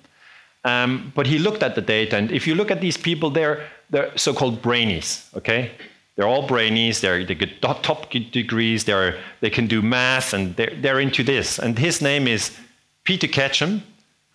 [0.64, 2.16] um, but he looked at the data.
[2.16, 5.72] And if you look at these people, they're, they're so called brainies, okay?
[6.16, 10.74] They're all brainies, they're, they get top degrees, they're, they can do math, and they're,
[10.80, 11.58] they're into this.
[11.58, 12.56] And his name is
[13.04, 13.80] Peter Ketcham,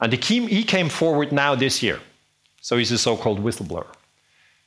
[0.01, 1.99] and he came, he came forward now this year.
[2.61, 3.87] So he's a so called whistleblower.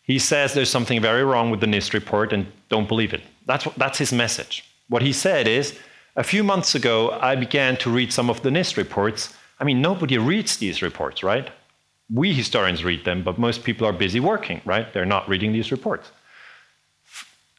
[0.03, 3.23] He says there's something very wrong with the NIST report and don't believe it.
[3.47, 4.65] That's, that's his message.
[4.89, 5.79] What he said is
[6.17, 9.35] a few months ago, I began to read some of the NIST reports.
[9.61, 11.51] I mean, nobody reads these reports, right?
[12.13, 14.93] We historians read them, but most people are busy working, right?
[14.93, 16.11] They're not reading these reports.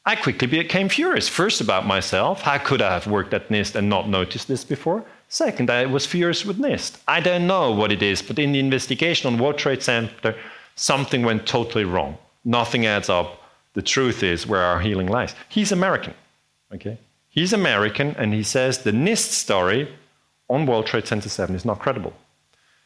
[0.05, 1.27] I quickly became furious.
[1.27, 2.41] First, about myself.
[2.41, 5.05] How could I have worked at NIST and not noticed this before?
[5.29, 6.99] Second, I was furious with NIST.
[7.07, 10.35] I don't know what it is, but in the investigation on World Trade Center,
[10.75, 12.17] something went totally wrong.
[12.43, 13.43] Nothing adds up.
[13.73, 15.35] The truth is where our healing lies.
[15.47, 16.13] He's American,
[16.73, 16.97] okay?
[17.29, 19.87] He's American, and he says the NIST story
[20.49, 22.13] on World Trade Center 7 is not credible.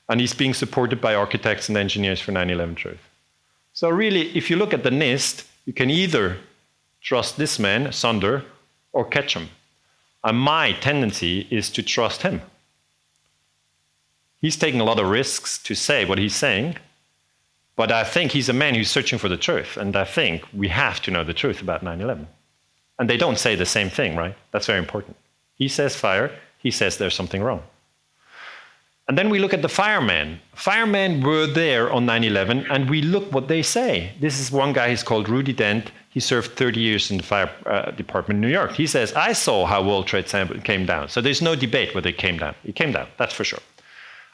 [0.07, 2.99] And he's being supported by architects and engineers for 9 11 Truth.
[3.73, 6.37] So, really, if you look at the NIST, you can either
[7.05, 8.43] trust this man, Sunder,
[8.91, 9.47] or Ketcham.
[10.23, 12.41] And my tendency is to trust him.
[14.41, 16.77] He's taking a lot of risks to say what he's saying,
[17.75, 19.77] but I think he's a man who's searching for the truth.
[19.77, 22.27] And I think we have to know the truth about 9 11.
[22.97, 24.35] And they don't say the same thing, right?
[24.51, 25.15] That's very important.
[25.55, 27.61] He says fire, he says there's something wrong.
[29.07, 30.39] And then we look at the firemen.
[30.55, 34.11] Firemen were there on 9 11, and we look what they say.
[34.19, 35.91] This is one guy, he's called Rudy Dent.
[36.09, 38.71] He served 30 years in the fire uh, department in New York.
[38.71, 41.09] He says, I saw how World Trade Center came down.
[41.09, 42.55] So there's no debate whether it came down.
[42.63, 43.59] It came down, that's for sure.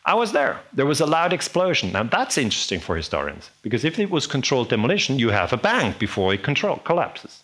[0.06, 0.62] I was there.
[0.74, 1.92] There was a loud explosion.
[1.92, 5.96] Now that's interesting for historians, because if it was controlled demolition, you have a bang
[6.00, 7.44] before it control, collapses.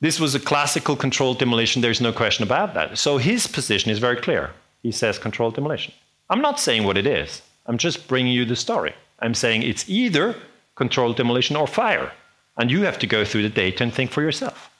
[0.00, 2.98] This was a classical controlled demolition, there's no question about that.
[2.98, 4.50] So his position is very clear.
[4.84, 5.92] He says controlled demolition.
[6.30, 8.94] I'm not saying what it is, I'm just bringing you the story.
[9.18, 10.36] I'm saying it's either
[10.76, 12.12] controlled demolition or fire,
[12.56, 14.70] and you have to go through the data and think for yourself.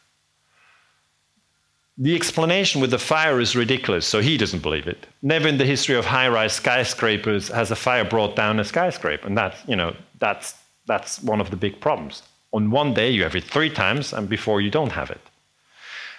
[1.96, 5.06] The explanation with the fire is ridiculous, so he doesn't believe it.
[5.22, 9.38] Never in the history of high-rise skyscrapers has a fire brought down a skyscraper, and
[9.38, 10.54] that's, you know, that's,
[10.86, 14.28] that's one of the big problems on one day you have it three times, and
[14.28, 15.20] before you don't have it.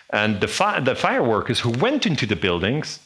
[0.10, 3.00] And the, fi- the fireworkers who went into the buildings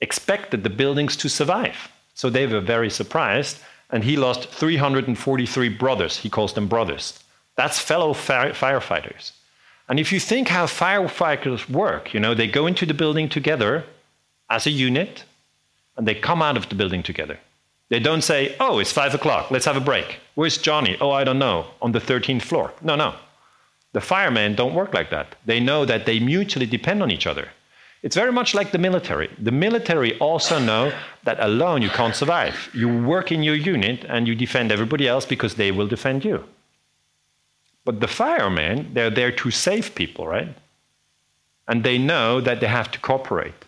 [0.00, 1.76] expected the buildings to survive.
[2.14, 3.58] So they were very surprised,
[3.90, 6.16] and he lost 343 brothers.
[6.18, 7.22] He calls them brothers.
[7.56, 9.32] That's fellow fire- firefighters.
[9.88, 13.84] And if you think how firefighters work, you know, they go into the building together
[14.50, 15.24] as a unit,
[15.96, 17.38] and they come out of the building together.
[17.88, 20.18] They don't say, oh, it's five o'clock, let's have a break.
[20.34, 20.96] Where's Johnny?
[21.00, 22.72] Oh, I don't know, on the 13th floor.
[22.82, 23.14] No, no.
[23.92, 25.36] The firemen don't work like that.
[25.46, 27.48] They know that they mutually depend on each other.
[28.06, 29.28] It's very much like the military.
[29.36, 30.92] The military also know
[31.24, 32.54] that alone you can't survive.
[32.72, 36.44] You work in your unit and you defend everybody else because they will defend you.
[37.84, 40.54] But the firemen, they're there to save people, right?
[41.66, 43.60] And they know that they have to cooperate.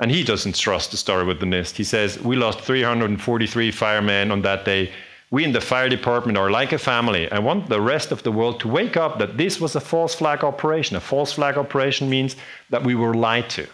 [0.00, 1.76] And he doesn't trust the story with the NIST.
[1.76, 4.92] He says, We lost 343 firemen on that day.
[5.30, 7.30] We in the fire department are like a family.
[7.30, 10.14] I want the rest of the world to wake up that this was a false
[10.14, 10.96] flag operation.
[10.96, 12.36] A false flag operation means
[12.70, 13.66] that we were lied to.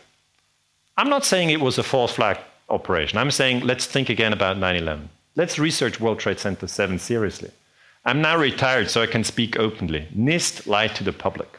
[0.96, 2.38] I'm not saying it was a false flag
[2.68, 3.18] operation.
[3.18, 5.08] I'm saying let's think again about 9 11.
[5.36, 7.50] Let's research World Trade Center 7 seriously.
[8.04, 10.06] I'm now retired, so I can speak openly.
[10.16, 11.58] NIST lied to the public.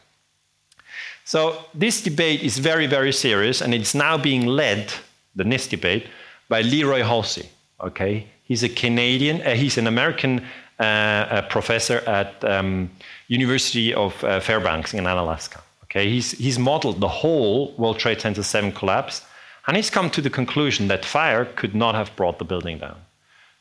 [1.25, 4.93] So this debate is very, very serious, and it's now being led,
[5.35, 6.07] the NIST debate,
[6.47, 7.47] by Leroy Hulsey.
[7.81, 10.45] Okay, he's a Canadian, uh, he's an American
[10.79, 12.89] uh, professor at um,
[13.27, 15.61] University of uh, Fairbanks in Alaska.
[15.85, 19.21] Okay, he's he's modeled the whole World Trade Center 7 collapse,
[19.67, 22.97] and he's come to the conclusion that fire could not have brought the building down.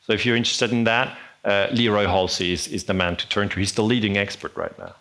[0.05, 3.49] So if you're interested in that, uh, Leroy Hulsey is, is the man to turn
[3.49, 3.59] to.
[3.59, 4.95] He's the leading expert right now.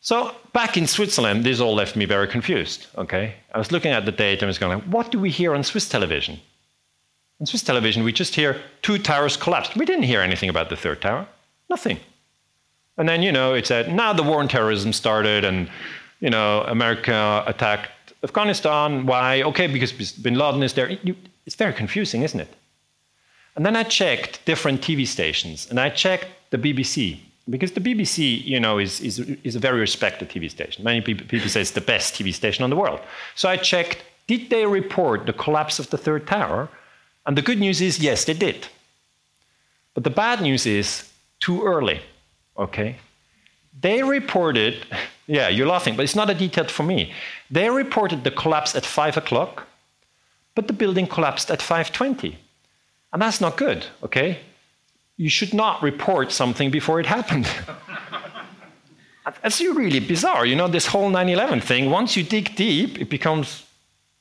[0.00, 2.86] So back in Switzerland, this all left me very confused.
[2.96, 5.62] Okay, I was looking at the data and was going, what do we hear on
[5.62, 6.40] Swiss television?
[7.40, 9.74] On Swiss television, we just hear two towers collapsed.
[9.74, 11.26] We didn't hear anything about the third tower.
[11.70, 11.98] Nothing.
[12.98, 15.68] And then you know it said now the war on terrorism started, and
[16.20, 17.90] you know America attacked
[18.22, 19.06] Afghanistan.
[19.06, 19.42] Why?
[19.42, 20.98] Okay, because Bin Laden is there.
[21.46, 22.52] It's very confusing, isn't it?
[23.56, 28.44] And then I checked different TV stations, and I checked the BBC, because the BBC,
[28.44, 30.84] you know, is, is, is a very respected TV station.
[30.84, 33.00] Many people, people say it's the best TV station in the world.
[33.34, 36.68] So I checked, did they report the collapse of the third tower?
[37.26, 38.66] And the good news is, yes, they did.
[39.94, 41.10] But the bad news is,
[41.40, 42.00] too early,
[42.56, 42.96] okay?
[43.80, 44.86] They reported,
[45.26, 47.12] yeah, you're laughing, but it's not a detail for me.
[47.50, 49.66] They reported the collapse at 5 o'clock,
[50.54, 52.36] but the building collapsed at 5.20.
[53.12, 54.38] And that's not good, okay?
[55.16, 57.48] You should not report something before it happened.
[59.42, 60.46] that's really bizarre.
[60.46, 63.64] You know, this whole 9 11 thing, once you dig deep, it becomes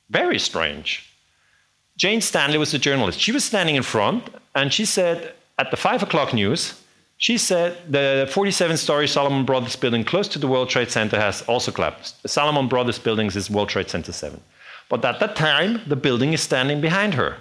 [0.09, 1.08] very strange.
[1.99, 3.19] Jane Stanley was a journalist.
[3.19, 4.23] She was standing in front
[4.55, 6.81] and she said at the 5 o'clock news,
[7.17, 11.41] she said the 47 story Salomon Brothers building close to the World Trade Center has
[11.41, 12.23] also collapsed.
[12.23, 14.39] The Salomon Brothers buildings is World Trade Center 7.
[14.87, 17.35] But at that time, the building is standing behind her.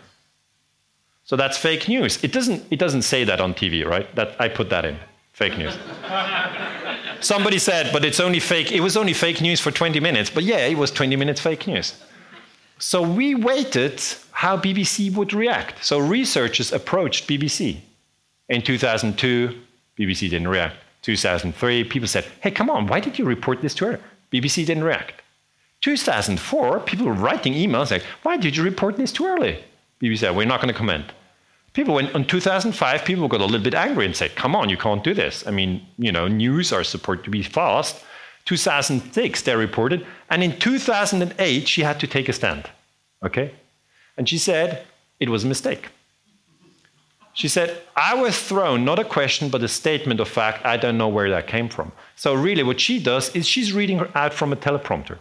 [1.24, 2.22] So that's fake news.
[2.24, 4.12] It doesn't, it doesn't say that on TV, right?
[4.16, 4.96] That, I put that in.
[5.34, 5.78] Fake news.
[7.20, 8.72] Somebody said, but it's only fake.
[8.72, 10.30] It was only fake news for 20 minutes.
[10.30, 11.94] But yeah, it was 20 minutes fake news.
[12.78, 15.84] So we waited how BBC would react.
[15.84, 17.78] So researchers approached BBC.
[18.48, 19.60] In 2002,
[19.98, 20.76] BBC didn't react.
[21.02, 24.00] 2003, people said, hey, come on, why did you report this to her?
[24.32, 25.22] BBC didn't react.
[25.80, 29.62] 2004, people were writing emails like, why did you report this too early?
[30.00, 31.04] BBC said, we're not going to comment.
[31.72, 34.76] People went in 2005, people got a little bit angry and said, come on, you
[34.76, 35.46] can't do this.
[35.46, 38.02] I mean, you know, news are supposed to be fast.
[38.46, 40.06] 2006, they reported.
[40.30, 42.68] And in 2008, she had to take a stand.
[43.22, 43.52] Okay?
[44.16, 44.86] And she said,
[45.20, 45.88] it was a mistake.
[47.32, 50.66] She said, I was thrown, not a question, but a statement of fact.
[50.66, 51.92] I don't know where that came from.
[52.16, 55.18] So, really, what she does is she's reading out from a teleprompter.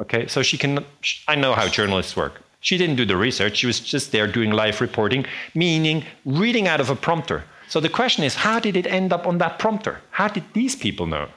[0.00, 0.84] Okay, so she can,
[1.26, 2.40] I know how journalists work.
[2.60, 6.80] She didn't do the research, she was just there doing live reporting, meaning reading out
[6.80, 7.44] of a prompter.
[7.68, 10.00] So the question is, how did it end up on that prompter?
[10.10, 11.28] How did these people know?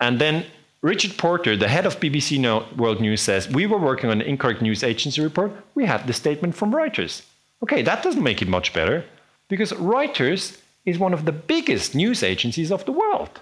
[0.00, 0.46] And then
[0.80, 4.62] Richard Porter, the head of BBC World News, says, We were working on an incorrect
[4.62, 5.52] news agency report.
[5.74, 7.22] We had the statement from Reuters.
[7.62, 9.04] Okay, that doesn't make it much better
[9.48, 13.40] because Reuters is one of the biggest news agencies of the world.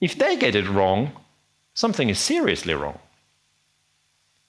[0.00, 1.10] If they get it wrong,
[1.74, 2.98] something is seriously wrong.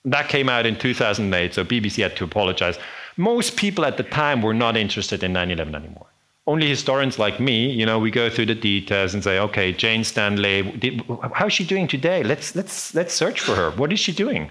[0.05, 2.78] That came out in 2008, so BBC had to apologize.
[3.18, 6.07] Most people at the time were not interested in 9 11 anymore.
[6.45, 10.03] Only historians like me, you know, we go through the details and say, okay, Jane
[10.03, 11.01] Stanley, did,
[11.33, 12.21] how's she doing today?
[12.21, 13.71] Let's, let's, let's search for her.
[13.71, 14.49] What is she doing?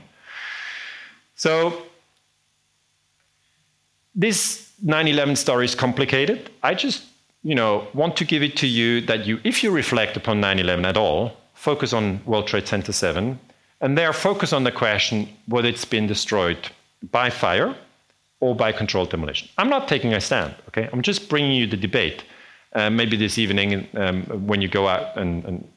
[1.37, 1.83] So,
[4.15, 6.51] this 9 11 story is complicated.
[6.63, 7.05] I just,
[7.43, 10.59] you know, want to give it to you that you, if you reflect upon 9
[10.59, 13.39] 11 at all, focus on World Trade Center 7
[13.83, 16.71] and there focus on the question whether it's been destroyed
[17.11, 17.75] by fire
[18.43, 19.49] or by controlled demolition.
[19.57, 20.89] I'm not taking a stand, okay?
[20.93, 22.25] I'm just bringing you the debate.
[22.73, 25.69] Uh, maybe this evening, um, when you go out and, and,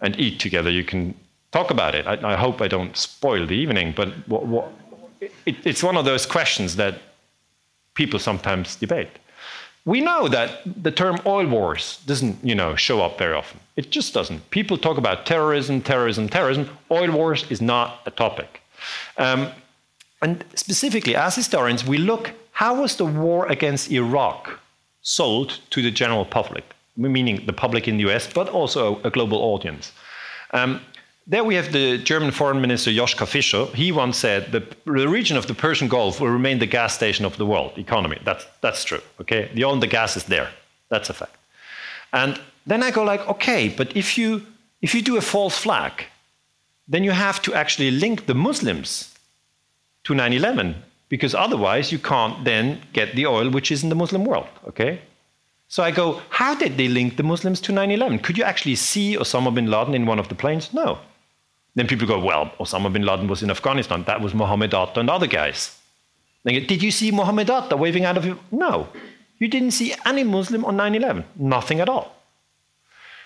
[0.00, 1.14] and, eat together, you can
[1.50, 2.06] talk about it.
[2.06, 4.72] I, I hope I don't spoil the evening, but what, what,
[5.20, 6.94] it, it's one of those questions that
[7.92, 9.10] people sometimes debate.
[9.84, 13.60] We know that the term oil wars doesn't, you know, show up very often.
[13.76, 14.50] It just doesn't.
[14.50, 16.70] People talk about terrorism, terrorism, terrorism.
[16.90, 18.62] Oil wars is not a topic.
[19.18, 19.50] Um,
[20.22, 24.60] and specifically, as historians, we look how was the war against Iraq
[25.02, 26.64] sold to the general public,
[26.96, 29.92] meaning the public in the US, but also a global audience.
[30.52, 30.80] Um,
[31.26, 33.66] there we have the German foreign minister Joschka Fischer.
[33.74, 37.24] He once said the, the region of the Persian Gulf will remain the gas station
[37.24, 38.18] of the world economy.
[38.24, 39.00] That's, that's true.
[39.20, 40.50] Okay, the oil, and the gas is there.
[40.88, 41.36] That's a fact.
[42.12, 44.46] And then I go like, okay, but if you
[44.82, 46.04] if you do a false flag,
[46.88, 49.11] then you have to actually link the Muslims
[50.04, 50.74] to 9/11
[51.08, 54.48] because otherwise you can't then get the oil which is in the Muslim world.
[54.66, 55.00] Okay,
[55.72, 58.18] so I go, how did they link the Muslims to 9 11?
[58.18, 60.70] Could you actually see Osama bin Laden in one of the planes?
[60.74, 60.98] No.
[61.74, 64.04] Then people go, well, Osama bin Laden was in Afghanistan.
[64.04, 65.74] That was Mohammed Atta and other guys.
[66.46, 68.36] Go, Did you see Mohammed Atta waving out of it?
[68.50, 68.86] No.
[69.38, 71.24] You didn't see any Muslim on 9 11.
[71.36, 72.16] Nothing at all.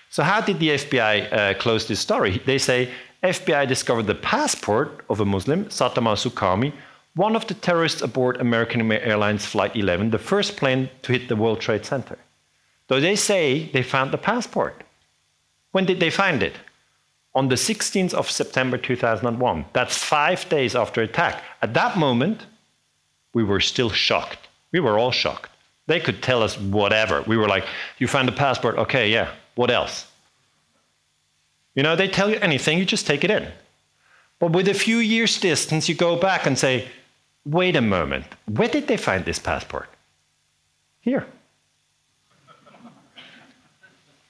[0.09, 2.41] So, how did the FBI uh, close this story?
[2.45, 2.89] They say
[3.23, 6.73] FBI discovered the passport of a Muslim, Satam al Suqami,
[7.15, 11.35] one of the terrorists aboard American Airlines Flight 11, the first plane to hit the
[11.35, 12.17] World Trade Center.
[12.87, 14.83] Though they say they found the passport.
[15.71, 16.53] When did they find it?
[17.33, 19.65] On the 16th of September 2001.
[19.73, 21.43] That's five days after attack.
[21.61, 22.45] At that moment,
[23.33, 24.47] we were still shocked.
[24.71, 25.51] We were all shocked.
[25.87, 27.23] They could tell us whatever.
[27.27, 27.65] We were like,
[27.97, 28.77] You found the passport?
[28.77, 29.31] Okay, yeah.
[29.55, 30.06] What else?
[31.77, 33.47] You know, they tell you anything, you just take it in.
[34.39, 36.87] But with a few years' distance, you go back and say,
[37.45, 38.25] Wait a moment.
[38.45, 39.87] Where did they find this passport?
[41.01, 41.25] Here.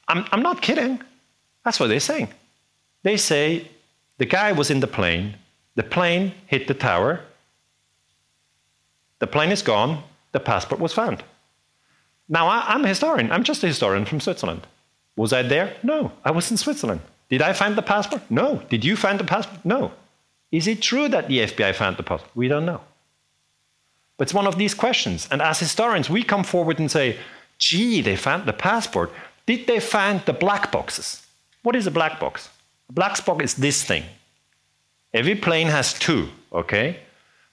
[0.10, 1.02] I'm, I'm not kidding.
[1.64, 2.28] That's what they're saying.
[3.04, 3.70] They say
[4.18, 5.36] the guy was in the plane,
[5.76, 7.22] the plane hit the tower,
[9.20, 11.24] the plane is gone, the passport was found.
[12.30, 13.32] Now, I, am a historian.
[13.32, 14.68] I'm just a historian from Switzerland.
[15.16, 15.76] Was I there?
[15.82, 17.02] No, I was in Switzerland.
[17.30, 18.22] Did I find the passport?
[18.30, 18.62] No.
[18.70, 19.64] Did you find the passport?
[19.66, 19.92] No.
[20.52, 22.32] Is it true that the FBI found the passport?
[22.36, 22.82] We don't know.
[24.18, 25.28] But it's one of these questions.
[25.30, 27.18] And as historians, we come forward and say,
[27.60, 29.12] gee, they found the passport.
[29.46, 31.26] Did they find the black boxes?
[31.64, 32.50] What is a black box?
[32.90, 34.04] A black box is this thing.
[35.14, 37.00] Every plane has two, okay?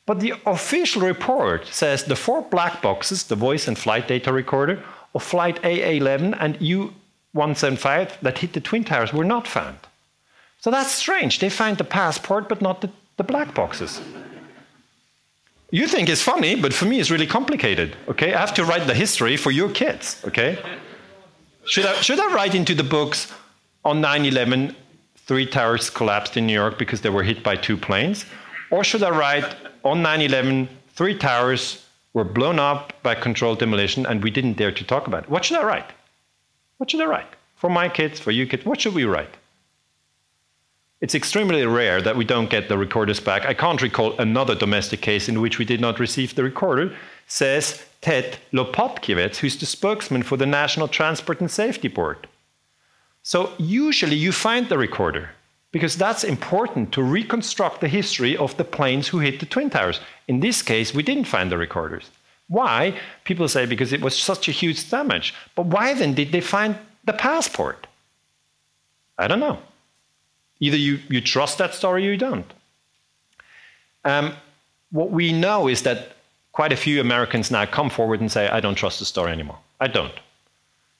[0.06, 4.82] But the official report says the four black boxes, the voice and flight data recorder
[5.14, 6.60] of flight AA11 and
[7.34, 9.78] U175 that hit the Twin Towers were not found.
[10.60, 11.40] So that's strange.
[11.40, 14.00] They find the passport, but not the, the black boxes.
[15.70, 17.96] You think it's funny, but for me it's really complicated.
[18.08, 20.22] Okay, I have to write the history for your kids.
[20.24, 20.58] Okay,
[21.66, 23.32] should I should I write into the books
[23.84, 24.74] on 9/11
[25.26, 28.24] three towers collapsed in New York because they were hit by two planes,
[28.70, 34.06] or should I write on 9 11, three towers were blown up by controlled demolition
[34.06, 35.30] and we didn't dare to talk about it.
[35.30, 35.90] What should I write?
[36.84, 37.32] What should I write?
[37.56, 39.38] For my kids, for you kids, what should we write?
[41.00, 43.46] It's extremely rare that we don't get the recorders back.
[43.46, 46.94] I can't recall another domestic case in which we did not receive the recorder,
[47.26, 52.28] says Ted Lopatkiewicz, who's the spokesman for the National Transport and Safety Board.
[53.22, 55.30] So usually you find the recorder
[55.72, 60.00] because that's important to reconstruct the history of the planes who hit the Twin Towers.
[60.28, 62.10] In this case, we didn't find the recorders.
[62.48, 62.98] Why?
[63.24, 65.34] People say because it was such a huge damage.
[65.54, 67.86] But why then did they find the passport?
[69.18, 69.58] I don't know.
[70.60, 72.52] Either you, you trust that story or you don't.
[74.04, 74.34] Um,
[74.92, 76.16] what we know is that
[76.52, 79.58] quite a few Americans now come forward and say, I don't trust the story anymore.
[79.80, 80.12] I don't.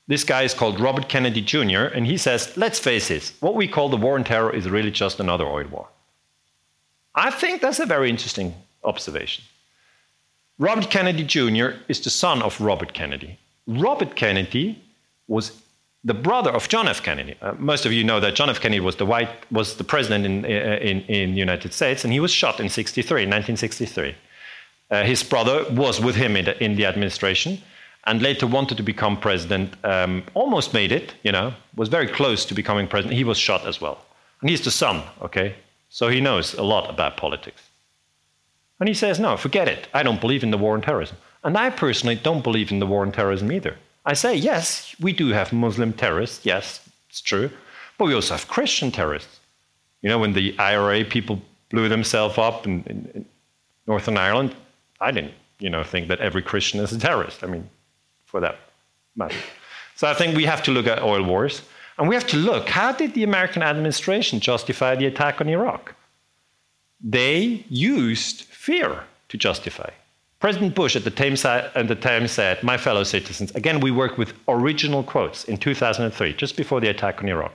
[0.06, 3.68] This guy is called Robert Kennedy Jr., and he says, let's face it, what we
[3.68, 5.88] call the war on terror is really just another oil war.
[7.14, 9.44] I think that's a very interesting observation.
[10.58, 11.70] Robert Kennedy Jr.
[11.88, 13.38] is the son of Robert Kennedy.
[13.66, 14.80] Robert Kennedy
[15.26, 15.60] was
[16.04, 17.02] the brother of John F.
[17.02, 17.34] Kennedy.
[17.42, 18.60] Uh, most of you know that John F.
[18.60, 22.20] Kennedy was the white was the president in in, in the United States, and he
[22.20, 24.14] was shot in 63, 1963.
[24.90, 27.58] Uh, his brother was with him in the, in the administration,
[28.04, 32.44] and later wanted to become president, um, almost made it, you know, was very close
[32.44, 33.16] to becoming president.
[33.16, 33.98] He was shot as well.
[34.40, 35.56] And he's the son, okay?
[35.88, 37.63] So he knows a lot about politics.
[38.80, 39.88] And he says, no, forget it.
[39.94, 41.16] I don't believe in the war on terrorism.
[41.42, 43.76] And I personally don't believe in the war on terrorism either.
[44.06, 46.44] I say, yes, we do have Muslim terrorists.
[46.44, 47.50] Yes, it's true.
[47.96, 49.40] But we also have Christian terrorists.
[50.02, 53.24] You know, when the IRA people blew themselves up in, in, in
[53.86, 54.54] Northern Ireland,
[55.00, 57.42] I didn't, you know, think that every Christian is a terrorist.
[57.44, 57.68] I mean,
[58.26, 58.58] for that
[59.16, 59.36] matter.
[59.96, 61.62] So I think we have to look at oil wars.
[61.98, 65.94] And we have to look how did the American administration justify the attack on Iraq?
[67.06, 69.90] They used fear to justify.
[70.40, 71.34] President Bush at the time,
[71.74, 76.32] at the time said, My fellow citizens, again, we work with original quotes in 2003,
[76.32, 77.52] just before the attack on Iraq.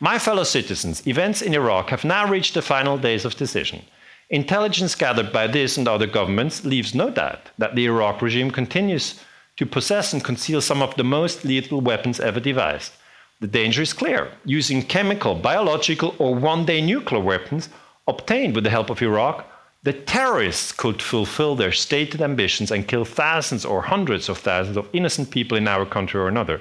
[0.00, 3.82] My fellow citizens, events in Iraq have now reached the final days of decision.
[4.30, 9.20] Intelligence gathered by this and other governments leaves no doubt that the Iraq regime continues
[9.56, 12.92] to possess and conceal some of the most lethal weapons ever devised.
[13.40, 14.32] The danger is clear.
[14.46, 17.68] Using chemical, biological, or one day nuclear weapons
[18.06, 19.46] obtained with the help of Iraq,
[19.82, 24.88] the terrorists could fulfill their stated ambitions and kill thousands or hundreds of thousands of
[24.92, 26.60] innocent people in our country or another.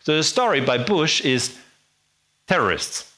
[0.00, 1.56] So the story by Bush is
[2.46, 3.12] terrorists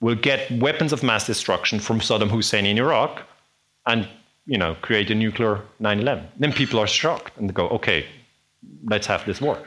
[0.00, 3.22] will get weapons of mass destruction from Saddam Hussein in Iraq
[3.86, 4.08] and
[4.46, 6.26] you know create a nuclear 9/11.
[6.38, 8.06] Then people are shocked and they go, okay,
[8.84, 9.58] let's have this war.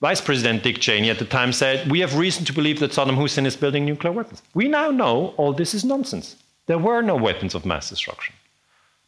[0.00, 3.16] Vice President Dick Cheney at the time said, We have reason to believe that Saddam
[3.16, 4.42] Hussein is building nuclear weapons.
[4.54, 6.36] We now know all this is nonsense.
[6.66, 8.34] There were no weapons of mass destruction.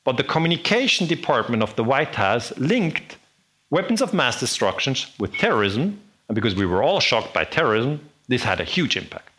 [0.05, 3.17] But the communication department of the White House linked
[3.71, 8.45] weapons of mass destruction with terrorism, and because we were all shocked by terrorism, this
[8.45, 9.31] had a huge impact.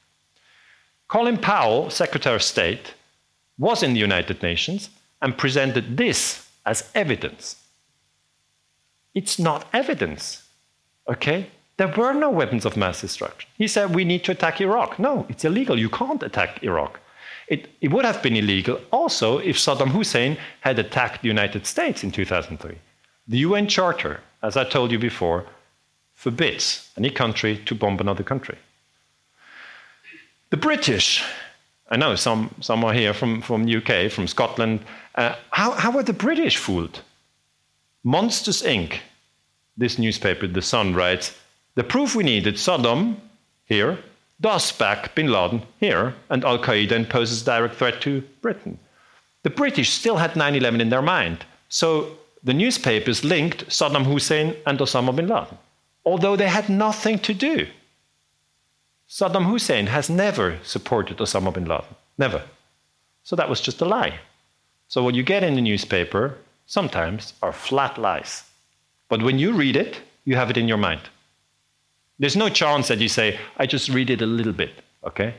[1.07, 2.93] Colin Powell, Secretary of State,
[3.57, 4.89] was in the United Nations
[5.21, 7.55] and presented this as evidence
[9.17, 10.46] it's not evidence.
[11.07, 11.49] Okay?
[11.77, 13.49] There were no weapons of mass destruction.
[13.57, 14.97] He said we need to attack Iraq.
[14.97, 15.77] No, it's illegal.
[15.77, 16.99] You can't attack Iraq.
[17.47, 22.03] It, it would have been illegal also if Saddam Hussein had attacked the United States
[22.03, 22.77] in 2003.
[23.27, 25.45] The UN Charter, as I told you before,
[26.15, 28.57] forbids any country to bomb another country.
[30.49, 31.23] The British,
[31.89, 34.79] I know some, some are here from, from UK, from Scotland.
[35.15, 37.01] Uh, how, how were the British fooled?
[38.03, 38.99] Monsters Inc.,
[39.78, 41.38] this newspaper, The Sun, writes
[41.75, 43.17] The proof we needed Saddam
[43.65, 43.99] here
[44.39, 48.78] does back bin Laden here, and Al Qaeda and poses direct threat to Britain.
[49.43, 51.45] The British still had 9 11 in their mind.
[51.69, 55.57] So the newspapers linked Saddam Hussein and Osama bin Laden,
[56.05, 57.67] although they had nothing to do.
[59.09, 61.95] Saddam Hussein has never supported Osama bin Laden.
[62.17, 62.43] Never.
[63.23, 64.19] So that was just a lie.
[64.88, 68.43] So what you get in the newspaper sometimes are flat lies.
[69.09, 71.01] But when you read it, you have it in your mind.
[72.19, 74.71] There's no chance that you say, I just read it a little bit,
[75.03, 75.35] okay?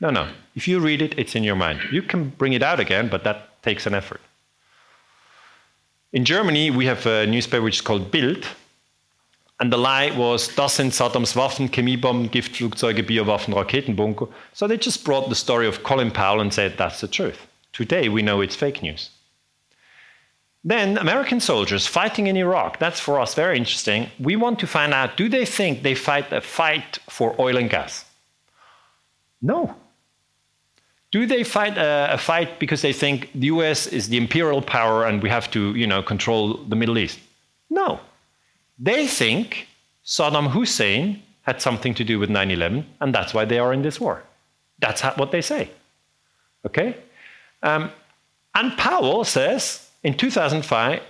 [0.00, 0.28] No, no.
[0.54, 1.80] If you read it, it's in your mind.
[1.90, 4.20] You can bring it out again, but that takes an effort.
[6.12, 8.46] In Germany, we have a newspaper which is called Bild.
[9.60, 14.28] And the lie was, das sind Saddams Waffen, Chemiebomben, Giftflugzeuge, Biowaffen, Raketenbunker.
[14.52, 17.46] So they just brought the story of Colin Powell and said that's the truth.
[17.72, 19.10] Today we know it's fake news.
[20.64, 24.08] Then American soldiers fighting in Iraq, that's for us very interesting.
[24.18, 27.68] We want to find out do they think they fight a fight for oil and
[27.68, 28.06] gas?
[29.42, 29.74] No.
[31.10, 35.04] Do they fight a, a, fight because they think the US is the imperial power
[35.04, 37.20] and we have to, you know, control the Middle East?
[37.68, 38.00] No.
[38.78, 39.68] They think
[40.04, 43.82] Saddam Hussein had something to do with 9 11, and that's why they are in
[43.82, 44.22] this war.
[44.78, 45.70] That's what they say.
[46.64, 46.96] Okay?
[47.62, 47.90] Um,
[48.54, 51.02] and Powell says in 2005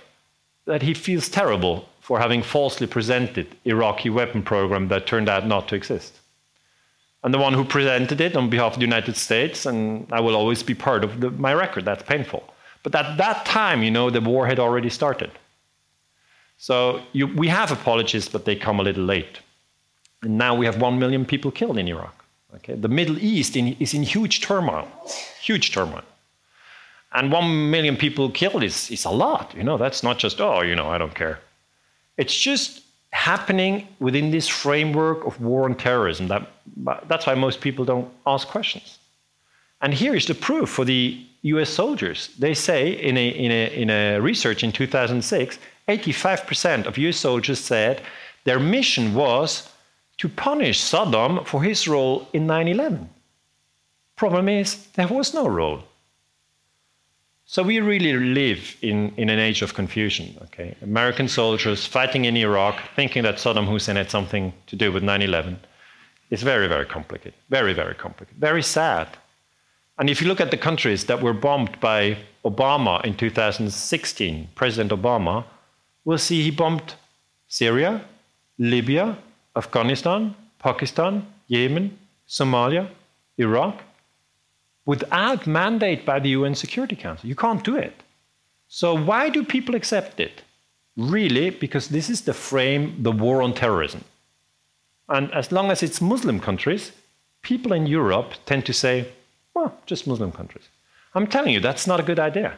[0.65, 5.67] that he feels terrible for having falsely presented Iraqi weapon program that turned out not
[5.67, 6.19] to exist.
[7.23, 10.35] I'm the one who presented it on behalf of the United States, and I will
[10.35, 11.83] always be part of the, my record.
[11.85, 12.43] That's painful.
[12.83, 15.31] But at that time, you know, the war had already started.
[16.57, 19.39] So you, we have apologies, but they come a little late.
[20.21, 22.23] And now we have one million people killed in Iraq.
[22.55, 22.75] Okay?
[22.75, 24.87] The Middle East in, is in huge turmoil,
[25.41, 26.03] huge turmoil.
[27.13, 29.53] And one million people killed is, is a lot.
[29.55, 31.39] You know, that's not just, oh, you know, I don't care.
[32.17, 32.81] It's just
[33.11, 36.27] happening within this framework of war and terrorism.
[36.27, 36.47] That,
[37.07, 38.99] that's why most people don't ask questions.
[39.81, 42.29] And here is the proof for the US soldiers.
[42.39, 47.59] They say in a, in a, in a research in 2006, 85% of US soldiers
[47.59, 48.01] said
[48.43, 49.69] their mission was
[50.17, 53.09] to punish Saddam for his role in 9 11.
[54.15, 55.83] Problem is, there was no role.
[57.47, 60.35] So we really live in, in an age of confusion.
[60.43, 60.75] Okay?
[60.81, 65.21] American soldiers fighting in Iraq, thinking that Saddam Hussein had something to do with 9
[65.21, 65.59] 11.
[66.31, 67.35] is very, very complicated.
[67.49, 68.39] Very, very complicated.
[68.39, 69.07] Very sad.
[69.99, 74.91] And if you look at the countries that were bombed by Obama in 2016, President
[74.91, 75.45] Obama,
[76.03, 76.95] we'll see he bombed
[77.47, 78.01] Syria,
[78.57, 79.17] Libya,
[79.55, 82.89] Afghanistan, Pakistan, Yemen, Somalia,
[83.37, 83.83] Iraq,
[84.85, 87.27] without mandate by the UN Security Council.
[87.27, 88.03] You can't do it.
[88.67, 90.41] So why do people accept it?
[90.97, 94.03] Really, because this is the frame, the war on terrorism.
[95.09, 96.91] And as long as it's Muslim countries,
[97.41, 99.07] people in Europe tend to say,
[99.53, 100.67] well, just Muslim countries.
[101.13, 102.55] I'm telling you, that's not a good idea.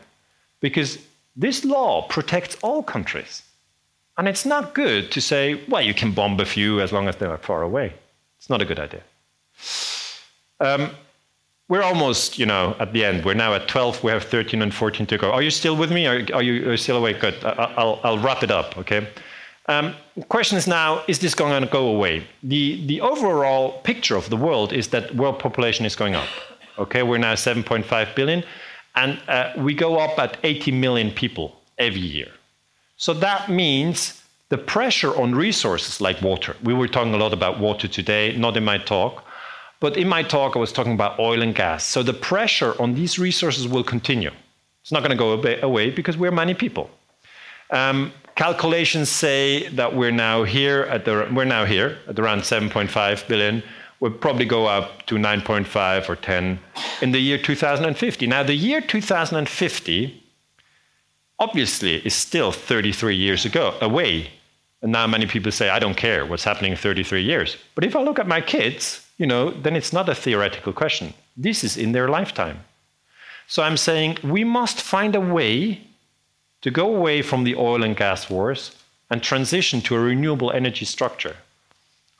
[0.59, 0.97] Because
[1.35, 3.43] this law protects all countries.
[4.17, 7.15] And it's not good to say, well, you can bomb a few as long as
[7.17, 7.93] they're far away.
[8.39, 9.03] It's not a good idea.
[10.59, 10.89] Um,
[11.69, 13.25] we're almost, you know, at the end.
[13.25, 14.03] We're now at 12.
[14.03, 15.31] We have 13 and 14 to go.
[15.31, 16.07] Are you still with me?
[16.07, 17.19] Are, are you are still awake?
[17.19, 17.35] Good.
[17.43, 19.07] I'll, I'll wrap it up, okay?
[19.67, 19.93] Um,
[20.29, 22.25] question is now, is this going to go away?
[22.41, 26.29] The, the overall picture of the world is that world population is going up.
[26.77, 28.43] Okay, we're now 7.5 billion,
[28.95, 32.29] and uh, we go up at 80 million people every year.
[32.95, 36.55] So that means the pressure on resources like water.
[36.63, 39.25] We were talking a lot about water today, not in my talk,
[39.79, 41.83] but in my talk, I was talking about oil and gas.
[41.83, 44.31] So the pressure on these resources will continue.
[44.81, 46.89] It's not going to go away because we're many people.
[47.71, 53.27] Um, calculations say that we're now here at the, we're now here at around 7.5
[53.27, 53.61] billion.
[53.99, 56.59] We'll probably go up to 9.5 or 10
[57.01, 58.27] in the year 2050.
[58.27, 60.23] Now, the year 2050
[61.39, 64.31] obviously is still 33 years ago away.
[64.81, 67.57] And now many people say, I don't care what's happening in 33 years.
[67.75, 71.13] But if I look at my kids, you know, then it's not a theoretical question.
[71.35, 72.59] This is in their lifetime.
[73.47, 75.81] So I'm saying we must find a way
[76.61, 78.75] to go away from the oil and gas wars
[79.09, 81.35] and transition to a renewable energy structure.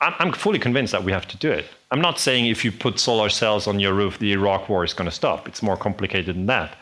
[0.00, 1.66] I'm fully convinced that we have to do it.
[1.90, 4.94] I'm not saying if you put solar cells on your roof, the Iraq war is
[4.94, 5.48] going to stop.
[5.48, 6.76] It's more complicated than that.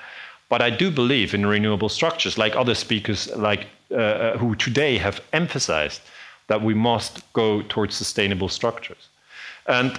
[0.51, 4.98] But I do believe in renewable structures, like other speakers, like uh, uh who today
[4.98, 6.02] have emphasized
[6.48, 9.09] that we must go towards sustainable structures.
[9.68, 9.98] And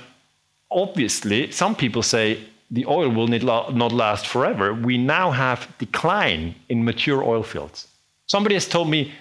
[0.72, 4.74] obviously, some people say the oil will not last forever.
[4.74, 7.88] We now have decline in mature oil fields.
[8.26, 9.14] Somebody has told me,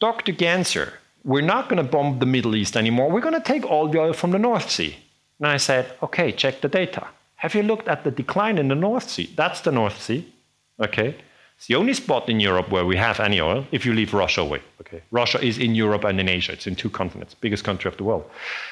[0.00, 0.32] Dr.
[0.32, 0.94] Ganser,
[1.24, 3.10] we're not going to bomb the Middle East anymore.
[3.10, 4.96] We're going to take all the oil from the North Sea.
[5.38, 7.06] And I said, okay, check the data.
[7.36, 9.32] Have you looked at the decline in the North Sea?
[9.36, 10.32] That's the North Sea.
[10.80, 11.14] Okay.
[11.62, 14.40] It's the only spot in Europe where we have any oil if you leave Russia
[14.40, 14.60] away.
[14.80, 15.00] Okay.
[15.12, 16.50] Russia is in Europe and in Asia.
[16.50, 18.28] It's in two continents, biggest country of the world.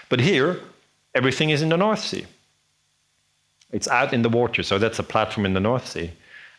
[0.08, 0.58] But here,
[1.14, 2.26] everything is in the North Sea.
[3.70, 6.10] It's out in the water, so that's a platform in the North Sea.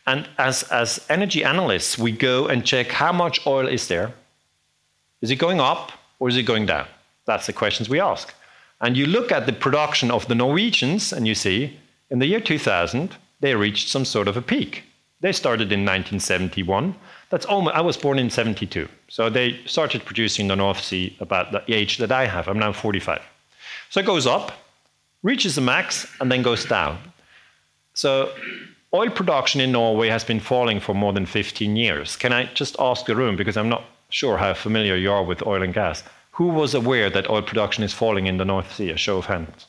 [0.08, 4.14] And as, as energy analysts, we go and check how much oil is there.
[5.20, 6.88] Is it going up or is it going down?
[7.26, 8.34] That's the questions we ask.
[8.80, 11.78] And you look at the production of the Norwegians, and you see
[12.10, 14.86] in the year 2000, they reached some sort of a peak.
[15.22, 16.96] They started in 1971.
[17.30, 18.90] That's almost, I was born in 72.
[19.08, 22.48] So they started producing the North Sea about the age that I have.
[22.48, 23.22] I'm now 45.
[23.90, 24.52] So it goes up,
[25.24, 26.98] reaches the max, and then goes down.
[27.94, 28.34] So
[28.94, 32.16] oil production in Norway has been falling for more than 15 years.
[32.16, 35.46] Can I just ask the room, because I'm not sure how familiar you are with
[35.46, 38.90] oil and gas, who was aware that oil production is falling in the North Sea?
[38.90, 39.68] A show of hands.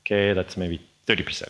[0.00, 1.48] Okay, that's maybe 30%.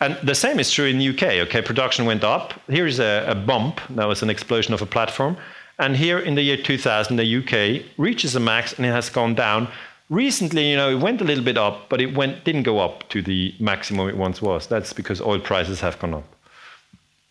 [0.00, 1.48] And the same is true in the UK.
[1.48, 2.54] Okay, production went up.
[2.68, 3.80] Here is a, a bump.
[3.90, 5.36] That was an explosion of a platform.
[5.78, 9.34] And here in the year 2000, the UK reaches a max and it has gone
[9.34, 9.68] down
[10.08, 13.08] Recently, you know, it went a little bit up, but it went didn't go up
[13.08, 14.68] to the maximum it once was.
[14.68, 16.24] That's because oil prices have gone up.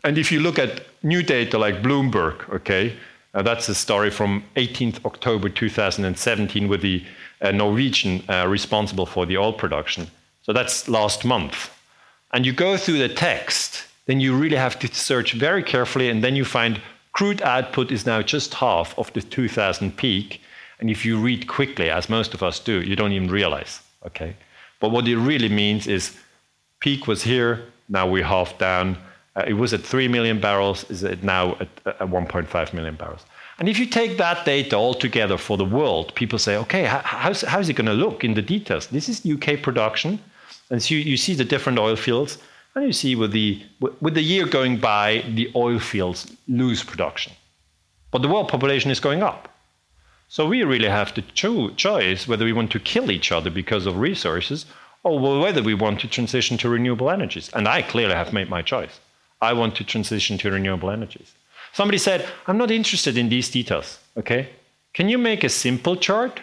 [0.03, 2.97] And if you look at new data like Bloomberg, okay,
[3.34, 7.03] uh, that's a story from 18th October 2017 with the
[7.41, 10.07] uh, Norwegian uh, responsible for the oil production.
[10.41, 11.72] So that's last month.
[12.36, 16.24] And you go through the text, then you really have to search very carefully, and
[16.24, 16.82] then you find
[17.14, 20.41] crude output is now just half of the 2000 peak
[20.80, 23.82] and if you read quickly, as most of us do, you don't even realize.
[24.06, 24.36] Okay?
[24.80, 26.18] But what it really means is
[26.80, 28.98] peak was here, now we're half down.
[29.36, 33.26] Uh, it was at 3 million barrels, is it now at, at 1.5 million barrels?
[33.57, 36.99] And if you take that data all together for the world, people say, okay, how,
[36.99, 38.88] how's, how's it going to look in the details?
[38.88, 40.20] This is UK production.
[40.69, 42.37] And so you, you see the different oil fields,
[42.73, 43.61] and you see with the,
[44.01, 47.33] with the year going by, the oil fields lose production.
[48.11, 49.49] But the world population is going up.
[50.27, 53.85] So we really have to cho- choose whether we want to kill each other because
[53.85, 54.65] of resources
[55.03, 57.49] or whether we want to transition to renewable energies.
[57.53, 58.99] And I clearly have made my choice.
[59.41, 61.33] I want to transition to renewable energies.
[61.73, 63.99] Somebody said, I'm not interested in these details.
[64.17, 64.49] Okay.
[64.93, 66.39] Can you make a simple chart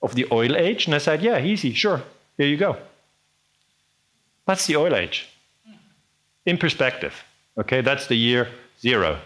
[0.00, 0.86] of the oil age?
[0.86, 2.02] And I said, Yeah, easy, sure.
[2.36, 2.76] Here you go.
[4.46, 5.28] That's the oil age
[6.46, 7.14] in perspective.
[7.58, 8.48] Okay, that's the year
[8.80, 9.18] zero,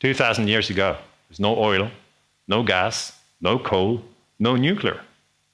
[0.00, 0.96] 2,000 years ago.
[1.28, 1.90] There's no oil,
[2.46, 4.02] no gas, no coal,
[4.38, 5.00] no nuclear.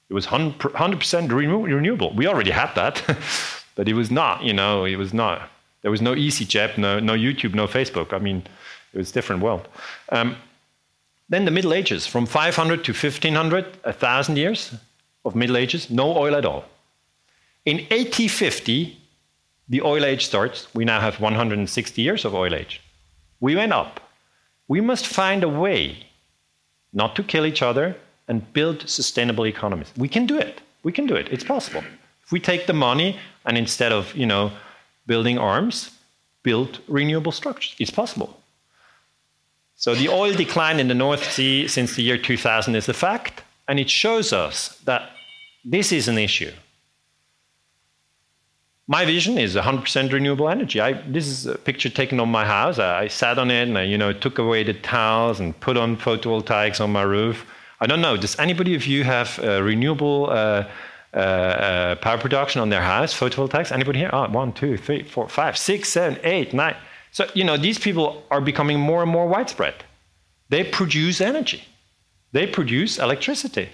[0.09, 2.13] It was 100% renewable.
[2.13, 3.01] We already had that,
[3.75, 5.49] but it was not, you know, it was not.
[5.81, 8.13] There was no EasyJet, no, no YouTube, no Facebook.
[8.13, 8.43] I mean,
[8.93, 9.67] it was a different world.
[10.09, 10.35] Um,
[11.29, 14.75] then the Middle Ages, from 500 to 1500, 1,000 years
[15.23, 16.65] of Middle Ages, no oil at all.
[17.65, 18.97] In 1850,
[19.69, 20.67] the oil age starts.
[20.73, 22.81] We now have 160 years of oil age.
[23.39, 23.99] We went up.
[24.67, 26.07] We must find a way
[26.93, 27.95] not to kill each other,
[28.27, 29.91] and build sustainable economies.
[29.97, 30.61] We can do it.
[30.83, 31.27] We can do it.
[31.31, 31.83] It's possible.
[32.23, 34.51] If we take the money and instead of, you know,
[35.05, 35.91] building arms,
[36.43, 38.39] build renewable structures, it's possible.
[39.75, 43.43] So the oil decline in the North Sea since the year 2000 is a fact,
[43.67, 45.11] and it shows us that
[45.65, 46.51] this is an issue.
[48.87, 50.81] My vision is 100% renewable energy.
[50.81, 52.79] I, this is a picture taken on my house.
[52.79, 55.77] I, I sat on it and I, you know, took away the tiles and put
[55.77, 57.45] on photovoltaics on my roof.
[57.79, 58.17] I don't know.
[58.17, 60.67] Does anybody of you have uh, renewable uh,
[61.13, 63.71] uh, uh, power production on their house, photovoltaics?
[63.71, 64.09] Anybody here?
[64.13, 66.75] Oh, one, two, three, four, five, six, seven, eight, nine.
[67.11, 69.75] So, you know, these people are becoming more and more widespread.
[70.49, 71.63] They produce energy.
[72.33, 73.69] They produce electricity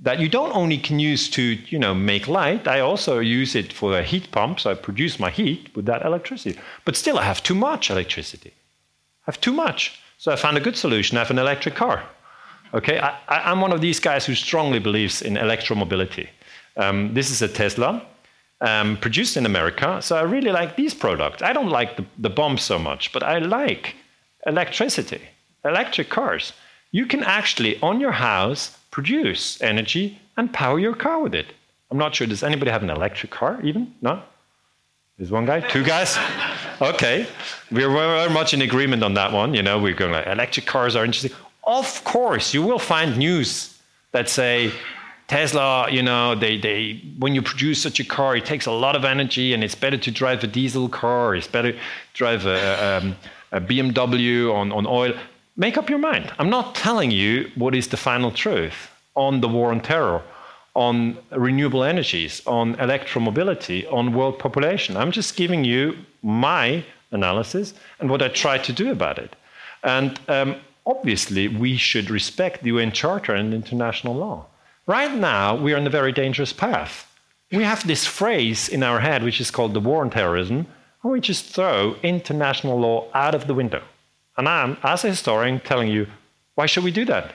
[0.00, 3.72] that you don't only can use to you know make light i also use it
[3.72, 6.58] for a heat pump so i produce my heat with that electricity.
[6.84, 8.52] But still i have too much electricity.
[9.26, 10.00] I have too much.
[10.18, 11.16] So i found a good solution.
[11.16, 12.02] I have an electric car.
[12.74, 12.98] Okay?
[12.98, 16.28] I, am one of these guys who strongly believes in electromobility.
[16.76, 18.02] Um, this is a tesla
[18.60, 20.00] um, produced in america.
[20.00, 21.42] So i really like these products.
[21.42, 23.94] I don't like the, the bomb so much but i like
[24.46, 25.20] electricity
[25.64, 26.52] electric cars.
[26.90, 31.46] You can actually on your house produce energy and power your car with it.
[31.90, 32.26] I'm not sure.
[32.28, 33.92] Does anybody have an electric car even?
[34.00, 34.22] No?
[35.18, 35.60] There's one guy?
[35.60, 36.16] Two guys?
[36.80, 37.28] Okay.
[37.70, 39.54] We're very much in agreement on that one.
[39.54, 41.30] You know, we're going like, electric cars are interesting.
[41.64, 43.78] Of course, you will find news
[44.10, 44.72] that say,
[45.28, 48.96] Tesla, you know, they, they, when you produce such a car, it takes a lot
[48.96, 51.78] of energy and it's better to drive a diesel car, it's better to
[52.14, 53.14] drive a, um,
[53.52, 55.14] a BMW on, on oil.
[55.56, 56.32] Make up your mind.
[56.38, 60.22] I'm not telling you what is the final truth on the war on terror,
[60.74, 64.96] on renewable energies, on electromobility, on world population.
[64.96, 69.36] I'm just giving you my analysis and what I try to do about it.
[69.82, 70.56] And um,
[70.86, 74.46] obviously, we should respect the UN Charter and international law.
[74.86, 77.06] Right now, we are on a very dangerous path.
[77.50, 80.66] We have this phrase in our head, which is called the war on terrorism,
[81.02, 83.82] and we just throw international law out of the window.
[84.36, 86.06] And I'm, as a historian, telling you,
[86.54, 87.34] why should we do that?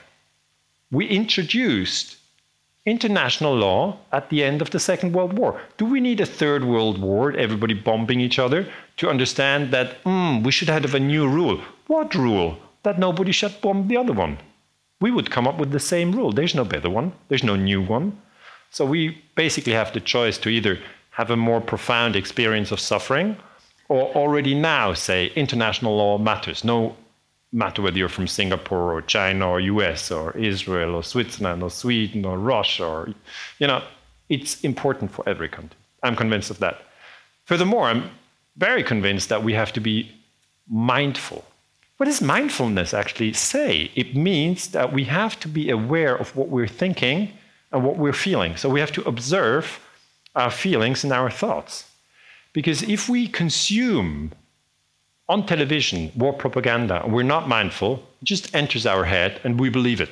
[0.91, 2.17] We introduced
[2.85, 5.61] international law at the end of the Second World War.
[5.77, 10.43] Do we need a third world war, everybody bombing each other, to understand that mm,
[10.43, 11.61] we should have a new rule?
[11.87, 12.57] What rule?
[12.83, 14.37] That nobody should bomb the other one.
[15.01, 16.31] We would come up with the same rule.
[16.31, 18.17] There's no better one, there's no new one.
[18.71, 20.79] So we basically have the choice to either
[21.11, 23.37] have a more profound experience of suffering
[23.89, 26.63] or already now say international law matters.
[26.63, 26.95] No
[27.51, 32.25] matter whether you're from Singapore or China or US or Israel or Switzerland or Sweden
[32.25, 33.13] or Russia or,
[33.59, 33.81] you know,
[34.29, 35.77] it's important for every country.
[36.03, 36.81] I'm convinced of that.
[37.45, 38.09] Furthermore, I'm
[38.57, 40.11] very convinced that we have to be
[40.69, 41.45] mindful.
[41.97, 43.89] What does mindfulness actually say?
[43.95, 47.31] It means that we have to be aware of what we're thinking
[47.71, 48.55] and what we're feeling.
[48.57, 49.79] So we have to observe
[50.35, 51.86] our feelings and our thoughts.
[52.57, 54.31] Because if we consume
[55.29, 59.69] on television war propaganda and we're not mindful, it just enters our head and we
[59.69, 60.09] believe it.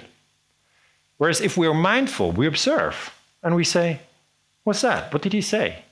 [1.17, 3.11] Whereas if we're mindful, we observe
[3.41, 3.99] and we say,
[4.63, 5.11] What's that?
[5.11, 5.85] What did he say?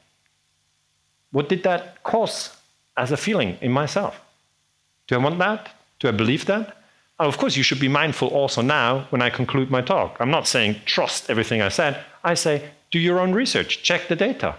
[1.31, 2.55] What did that cause
[2.95, 4.21] as a feeling in myself?
[5.07, 5.71] Do I want that?
[5.97, 6.67] Do I believe that?
[7.19, 10.17] And of course, you should be mindful also now when I conclude my talk.
[10.19, 11.99] I'm not saying trust everything I said.
[12.23, 14.53] I say do your own research, check the data.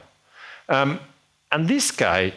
[0.69, 0.99] Um,
[1.51, 2.33] and this guy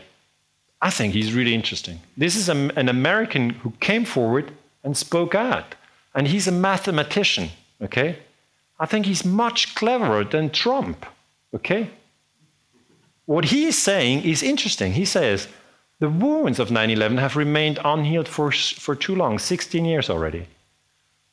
[0.81, 1.99] I think he's really interesting.
[2.15, 4.51] This is a, an American who came forward
[4.83, 5.75] and spoke out.
[6.13, 7.49] And he's a mathematician,
[7.81, 8.19] okay?
[8.79, 11.05] I think he's much cleverer than Trump,
[11.53, 11.89] okay?
[13.25, 14.93] What he's saying is interesting.
[14.93, 15.47] He says
[15.99, 20.47] the wounds of 9 11 have remained unhealed for, for too long 16 years already.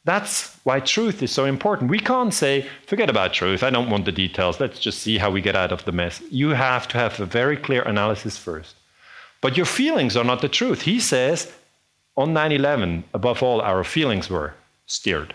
[0.05, 1.90] That's why truth is so important.
[1.90, 5.31] We can't say, forget about truth, I don't want the details, let's just see how
[5.31, 6.22] we get out of the mess.
[6.31, 8.74] You have to have a very clear analysis first.
[9.40, 10.82] But your feelings are not the truth.
[10.82, 11.52] He says
[12.16, 14.55] on 9 11, above all, our feelings were
[14.86, 15.35] steered.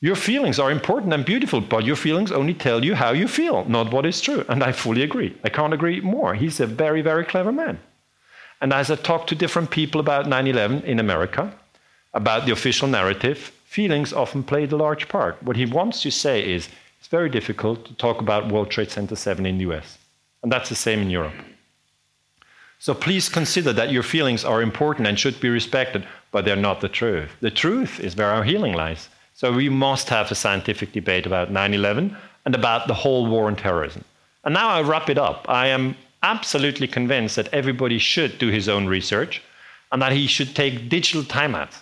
[0.00, 3.64] Your feelings are important and beautiful, but your feelings only tell you how you feel,
[3.66, 4.44] not what is true.
[4.48, 5.36] And I fully agree.
[5.44, 6.34] I can't agree more.
[6.34, 7.78] He's a very, very clever man.
[8.60, 11.52] And as I talk to different people about 9 11 in America,
[12.14, 15.42] about the official narrative, feelings often played a large part.
[15.42, 16.68] What he wants to say is
[16.98, 19.96] it's very difficult to talk about World Trade Center 7 in the US.
[20.42, 21.38] And that's the same in Europe.
[22.78, 26.82] So please consider that your feelings are important and should be respected, but they're not
[26.82, 27.30] the truth.
[27.40, 29.08] The truth is where our healing lies.
[29.34, 33.46] So we must have a scientific debate about 9 11 and about the whole war
[33.46, 34.04] on terrorism.
[34.44, 35.46] And now I wrap it up.
[35.48, 39.40] I am absolutely convinced that everybody should do his own research
[39.90, 41.78] and that he should take digital timeouts.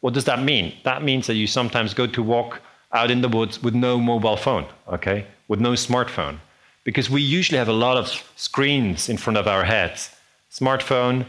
[0.00, 0.74] What does that mean?
[0.84, 2.60] That means that you sometimes go to walk
[2.92, 5.26] out in the woods with no mobile phone, okay?
[5.48, 6.38] With no smartphone.
[6.84, 10.10] Because we usually have a lot of screens in front of our heads
[10.50, 11.24] smartphone,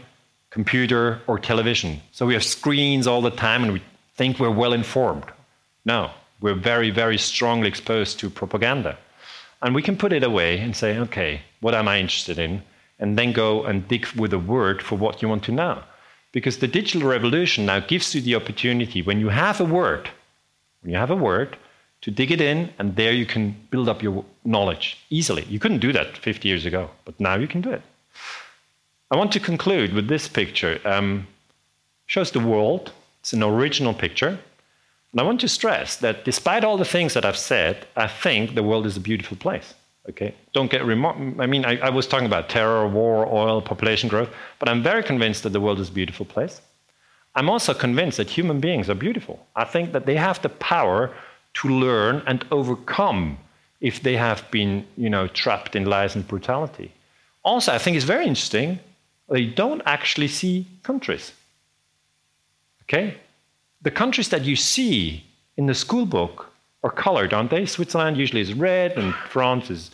[0.50, 2.00] computer, or television.
[2.10, 3.82] So we have screens all the time and we
[4.16, 5.24] think we're well informed.
[5.84, 8.98] No, we're very, very strongly exposed to propaganda.
[9.62, 12.62] And we can put it away and say, okay, what am I interested in?
[12.98, 15.82] And then go and dig with a word for what you want to know.
[16.32, 20.08] Because the digital revolution now gives you the opportunity, when you have a word,
[20.80, 21.56] when you have a word,
[22.00, 25.44] to dig it in, and there you can build up your knowledge easily.
[25.44, 27.82] You couldn't do that 50 years ago, but now you can do it.
[29.10, 30.80] I want to conclude with this picture.
[30.84, 31.26] Um,
[32.06, 32.92] shows the world.
[33.20, 34.38] It's an original picture.
[35.12, 38.54] And I want to stress that despite all the things that I've said, I think
[38.54, 39.74] the world is a beautiful place.
[40.08, 40.82] Okay, don't get.
[40.82, 45.02] I mean, I, I, was talking about terror, war, oil, population growth, but I'm very
[45.02, 46.60] convinced that the world is a beautiful place.
[47.36, 49.46] I'm also convinced that human beings are beautiful.
[49.54, 51.14] I think that they have the power
[51.54, 53.38] to learn and overcome
[53.80, 56.92] if they have been, you know, trapped in lies and brutality.
[57.44, 58.80] Also, I think it's very interesting
[59.28, 61.32] they don't actually see countries.
[62.82, 63.16] Okay?
[63.80, 65.24] The countries that you see
[65.56, 66.51] in the school book
[66.82, 67.66] are colored, aren't they?
[67.66, 69.90] Switzerland usually is red, and France is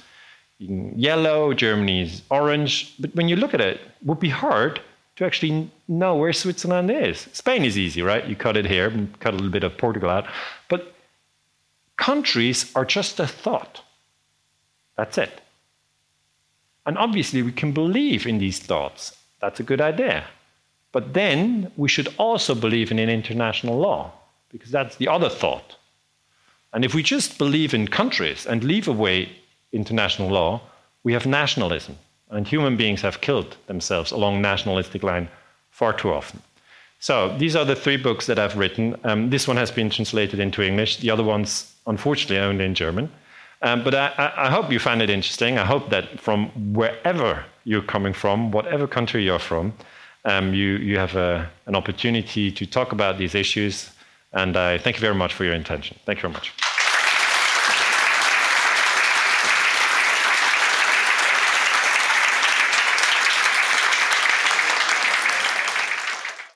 [0.58, 2.94] yellow, Germany is orange.
[2.98, 4.80] But when you look at it, it would be hard
[5.16, 7.28] to actually know where Switzerland is.
[7.32, 8.26] Spain is easy, right?
[8.26, 10.26] You cut it here and cut a little bit of Portugal out.
[10.68, 10.94] But
[11.96, 13.82] countries are just a thought.
[14.96, 15.40] That's it.
[16.86, 20.24] And obviously, we can believe in these thoughts that's a good idea.
[20.92, 24.12] But then we should also believe in an international law,
[24.50, 25.76] because that's the other thought.
[26.72, 29.30] And if we just believe in countries and leave away
[29.72, 30.60] international law,
[31.02, 31.96] we have nationalism.
[32.30, 35.28] And human beings have killed themselves along nationalistic line
[35.70, 36.42] far too often.
[37.00, 38.96] So these are the three books that I've written.
[39.04, 40.98] Um, this one has been translated into English.
[40.98, 43.10] The other one's unfortunately only in German.
[43.62, 45.58] Um, but I, I, hope you find it interesting.
[45.58, 49.72] I hope that from wherever you're coming from, whatever country you're from,
[50.24, 53.90] um, you, you have a, an opportunity to talk about these issues.
[54.32, 55.96] And I thank you very much for your attention.
[56.04, 56.67] Thank you very much.